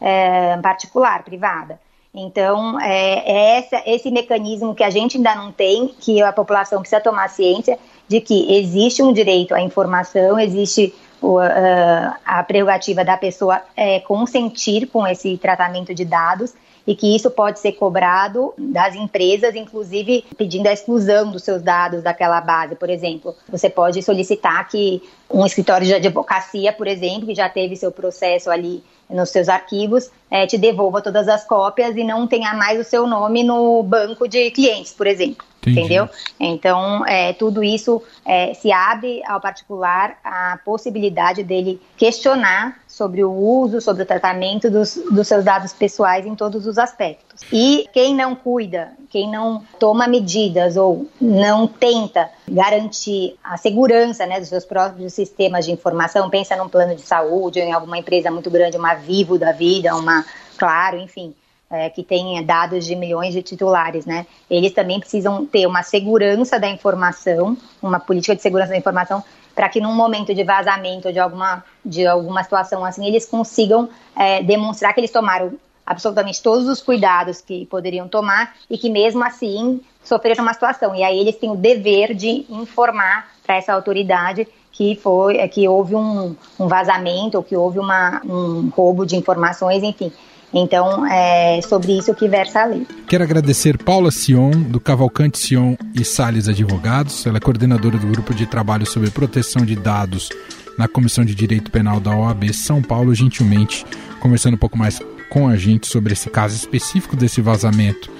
é, 0.00 0.56
particular, 0.58 1.24
privada. 1.24 1.80
Então, 2.14 2.80
é, 2.80 3.22
é 3.24 3.58
essa, 3.58 3.82
esse 3.86 4.10
mecanismo 4.10 4.74
que 4.74 4.82
a 4.82 4.90
gente 4.90 5.16
ainda 5.16 5.34
não 5.34 5.52
tem, 5.52 5.88
que 6.00 6.22
a 6.22 6.32
população 6.32 6.80
precisa 6.80 7.00
tomar 7.00 7.28
ciência 7.28 7.78
de 8.08 8.20
que 8.20 8.56
existe 8.56 9.02
um 9.02 9.12
direito 9.12 9.54
à 9.54 9.60
informação, 9.60 10.38
existe 10.38 10.94
o, 11.20 11.38
uh, 11.38 12.14
a 12.24 12.42
prerrogativa 12.42 13.04
da 13.04 13.16
pessoa 13.16 13.62
é, 13.76 14.00
consentir 14.00 14.86
com 14.86 15.06
esse 15.06 15.36
tratamento 15.36 15.94
de 15.94 16.04
dados 16.04 16.54
e 16.88 16.96
que 16.96 17.14
isso 17.14 17.30
pode 17.30 17.60
ser 17.60 17.72
cobrado 17.72 18.54
das 18.56 18.94
empresas, 18.94 19.54
inclusive 19.54 20.24
pedindo 20.38 20.66
a 20.68 20.72
exclusão 20.72 21.30
dos 21.30 21.42
seus 21.42 21.60
dados 21.60 22.02
daquela 22.02 22.40
base. 22.40 22.76
Por 22.76 22.88
exemplo, 22.88 23.36
você 23.46 23.68
pode 23.68 24.02
solicitar 24.02 24.66
que 24.68 25.02
um 25.30 25.44
escritório 25.44 25.86
de 25.86 25.92
advocacia, 25.92 26.72
por 26.72 26.86
exemplo, 26.86 27.26
que 27.26 27.34
já 27.34 27.46
teve 27.46 27.76
seu 27.76 27.92
processo 27.92 28.50
ali 28.50 28.82
nos 29.06 29.28
seus 29.28 29.50
arquivos, 29.50 30.10
é, 30.30 30.46
te 30.46 30.56
devolva 30.56 31.02
todas 31.02 31.28
as 31.28 31.44
cópias 31.44 31.94
e 31.94 32.02
não 32.02 32.26
tenha 32.26 32.54
mais 32.54 32.80
o 32.80 32.84
seu 32.84 33.06
nome 33.06 33.44
no 33.44 33.82
banco 33.82 34.26
de 34.26 34.50
clientes, 34.50 34.92
por 34.92 35.06
exemplo. 35.06 35.47
Entendi. 35.62 35.80
Entendeu? 35.80 36.08
Então, 36.38 37.06
é, 37.06 37.32
tudo 37.32 37.62
isso 37.62 38.02
é, 38.24 38.54
se 38.54 38.72
abre 38.72 39.22
ao 39.26 39.40
particular 39.40 40.18
a 40.24 40.58
possibilidade 40.64 41.42
dele 41.42 41.80
questionar 41.96 42.80
sobre 42.86 43.22
o 43.22 43.30
uso, 43.30 43.80
sobre 43.80 44.02
o 44.02 44.06
tratamento 44.06 44.70
dos, 44.70 45.00
dos 45.10 45.26
seus 45.28 45.44
dados 45.44 45.72
pessoais 45.72 46.24
em 46.24 46.34
todos 46.34 46.66
os 46.66 46.78
aspectos. 46.78 47.42
E 47.52 47.88
quem 47.92 48.14
não 48.14 48.34
cuida, 48.34 48.92
quem 49.10 49.30
não 49.30 49.62
toma 49.78 50.08
medidas 50.08 50.76
ou 50.76 51.08
não 51.20 51.66
tenta 51.66 52.30
garantir 52.48 53.36
a 53.42 53.56
segurança 53.56 54.26
né, 54.26 54.40
dos 54.40 54.48
seus 54.48 54.64
próprios 54.64 55.12
sistemas 55.12 55.64
de 55.64 55.72
informação, 55.72 56.30
pensa 56.30 56.56
num 56.56 56.68
plano 56.68 56.94
de 56.94 57.02
saúde 57.02 57.60
ou 57.60 57.66
em 57.66 57.72
alguma 57.72 57.98
empresa 57.98 58.30
muito 58.30 58.50
grande, 58.50 58.76
uma 58.76 58.94
Vivo 58.94 59.38
da 59.38 59.52
vida, 59.52 59.94
uma 59.94 60.24
Claro, 60.58 60.98
enfim, 60.98 61.32
é, 61.70 61.90
que 61.90 62.02
tem 62.02 62.44
dados 62.44 62.86
de 62.86 62.96
milhões 62.96 63.32
de 63.34 63.42
titulares, 63.42 64.06
né? 64.06 64.26
Eles 64.48 64.72
também 64.72 64.98
precisam 64.98 65.44
ter 65.44 65.66
uma 65.66 65.82
segurança 65.82 66.58
da 66.58 66.68
informação, 66.68 67.56
uma 67.82 68.00
política 68.00 68.34
de 68.34 68.42
segurança 68.42 68.70
da 68.70 68.78
informação, 68.78 69.22
para 69.54 69.68
que 69.68 69.80
num 69.80 69.94
momento 69.94 70.34
de 70.34 70.44
vazamento 70.44 71.12
de 71.12 71.18
alguma, 71.18 71.64
de 71.84 72.06
alguma 72.06 72.42
situação 72.42 72.84
assim, 72.84 73.06
eles 73.06 73.26
consigam 73.26 73.88
é, 74.16 74.42
demonstrar 74.42 74.94
que 74.94 75.00
eles 75.00 75.10
tomaram 75.10 75.52
absolutamente 75.84 76.42
todos 76.42 76.68
os 76.68 76.82
cuidados 76.82 77.40
que 77.40 77.64
poderiam 77.66 78.06
tomar 78.08 78.54
e 78.68 78.76
que 78.76 78.90
mesmo 78.90 79.24
assim 79.24 79.80
sofreram 80.04 80.42
uma 80.42 80.52
situação. 80.52 80.94
E 80.94 81.02
aí 81.02 81.18
eles 81.18 81.36
têm 81.36 81.50
o 81.50 81.56
dever 81.56 82.14
de 82.14 82.46
informar 82.48 83.28
para 83.44 83.56
essa 83.56 83.72
autoridade 83.72 84.46
que 84.70 84.94
foi 84.94 85.48
que 85.48 85.66
houve 85.66 85.96
um, 85.96 86.36
um 86.60 86.68
vazamento 86.68 87.36
ou 87.38 87.42
que 87.42 87.56
houve 87.56 87.78
uma, 87.78 88.20
um 88.24 88.68
roubo 88.68 89.04
de 89.04 89.16
informações, 89.16 89.82
enfim. 89.82 90.12
Então, 90.52 91.06
é 91.06 91.60
sobre 91.62 91.98
isso 91.98 92.14
que 92.14 92.26
versa 92.28 92.62
a 92.62 92.66
lei. 92.66 92.86
Quero 93.06 93.24
agradecer 93.24 93.76
Paula 93.76 94.10
Sion, 94.10 94.50
do 94.50 94.80
Cavalcante 94.80 95.38
Sion 95.38 95.74
e 95.94 96.04
Salles 96.04 96.48
Advogados. 96.48 97.26
Ela 97.26 97.36
é 97.36 97.40
coordenadora 97.40 97.98
do 97.98 98.06
Grupo 98.06 98.32
de 98.32 98.46
Trabalho 98.46 98.86
sobre 98.86 99.10
Proteção 99.10 99.64
de 99.64 99.76
Dados 99.76 100.30
na 100.78 100.88
Comissão 100.88 101.24
de 101.24 101.34
Direito 101.34 101.70
Penal 101.70 102.00
da 102.00 102.14
OAB 102.14 102.52
São 102.54 102.80
Paulo, 102.80 103.14
gentilmente 103.14 103.84
conversando 104.20 104.54
um 104.54 104.58
pouco 104.58 104.78
mais 104.78 105.00
com 105.28 105.48
a 105.48 105.56
gente 105.56 105.86
sobre 105.86 106.12
esse 106.12 106.30
caso 106.30 106.56
específico 106.56 107.16
desse 107.16 107.40
vazamento 107.40 108.10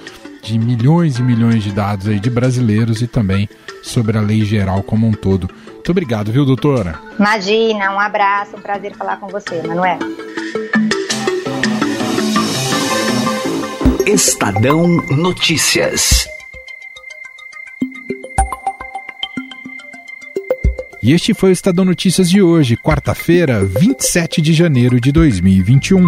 de 0.41 0.57
milhões 0.57 1.17
e 1.17 1.23
milhões 1.23 1.63
de 1.63 1.71
dados 1.71 2.07
aí 2.07 2.19
de 2.19 2.29
brasileiros 2.29 3.01
e 3.01 3.07
também 3.07 3.49
sobre 3.81 4.17
a 4.17 4.21
lei 4.21 4.43
geral 4.45 4.83
como 4.83 5.07
um 5.07 5.11
todo. 5.11 5.49
Muito 5.73 5.91
obrigado, 5.91 6.31
viu, 6.31 6.45
doutora? 6.45 6.99
Imagina, 7.17 7.91
um 7.93 7.99
abraço, 7.99 8.55
um 8.55 8.61
prazer 8.61 8.95
falar 8.95 9.17
com 9.17 9.27
você, 9.27 9.61
Manuel. 9.63 9.99
Estadão 14.11 14.87
Notícias. 15.11 16.27
E 21.03 21.13
este 21.13 21.35
foi 21.35 21.51
o 21.51 21.53
Estadão 21.53 21.85
Notícias 21.85 22.27
de 22.27 22.41
hoje, 22.41 22.75
quarta-feira, 22.75 23.63
27 23.63 24.41
de 24.41 24.51
janeiro 24.51 24.99
de 24.99 25.11
2021. 25.11 26.03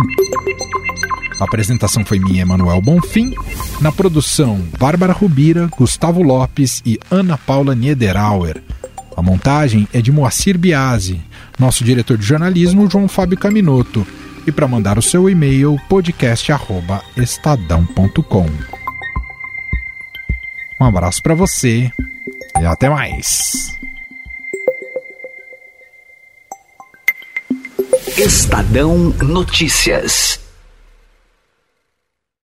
A 1.39 1.43
apresentação 1.43 2.03
foi 2.03 2.17
minha, 2.17 2.41
Emanuel 2.41 2.81
Bonfim. 2.81 3.35
Na 3.79 3.91
produção, 3.91 4.59
Bárbara 4.79 5.13
Rubira, 5.13 5.67
Gustavo 5.67 6.23
Lopes 6.23 6.81
e 6.83 6.99
Ana 7.11 7.37
Paula 7.37 7.75
Niederauer. 7.75 8.63
A 9.15 9.21
montagem 9.21 9.87
é 9.93 10.01
de 10.01 10.11
Moacir 10.11 10.57
Biasi. 10.57 11.21
Nosso 11.59 11.83
diretor 11.83 12.17
de 12.17 12.25
jornalismo, 12.25 12.89
João 12.89 13.07
Fábio 13.07 13.37
Caminoto 13.37 14.07
e 14.47 14.51
para 14.51 14.67
mandar 14.67 14.97
o 14.97 15.01
seu 15.01 15.29
e-mail 15.29 15.77
podcast@estadão.com. 15.87 18.45
Um 20.79 20.85
abraço 20.85 21.21
para 21.21 21.35
você 21.35 21.91
e 22.59 22.65
até 22.65 22.89
mais. 22.89 23.77
Estadão 28.17 29.13
Notícias. 29.21 30.40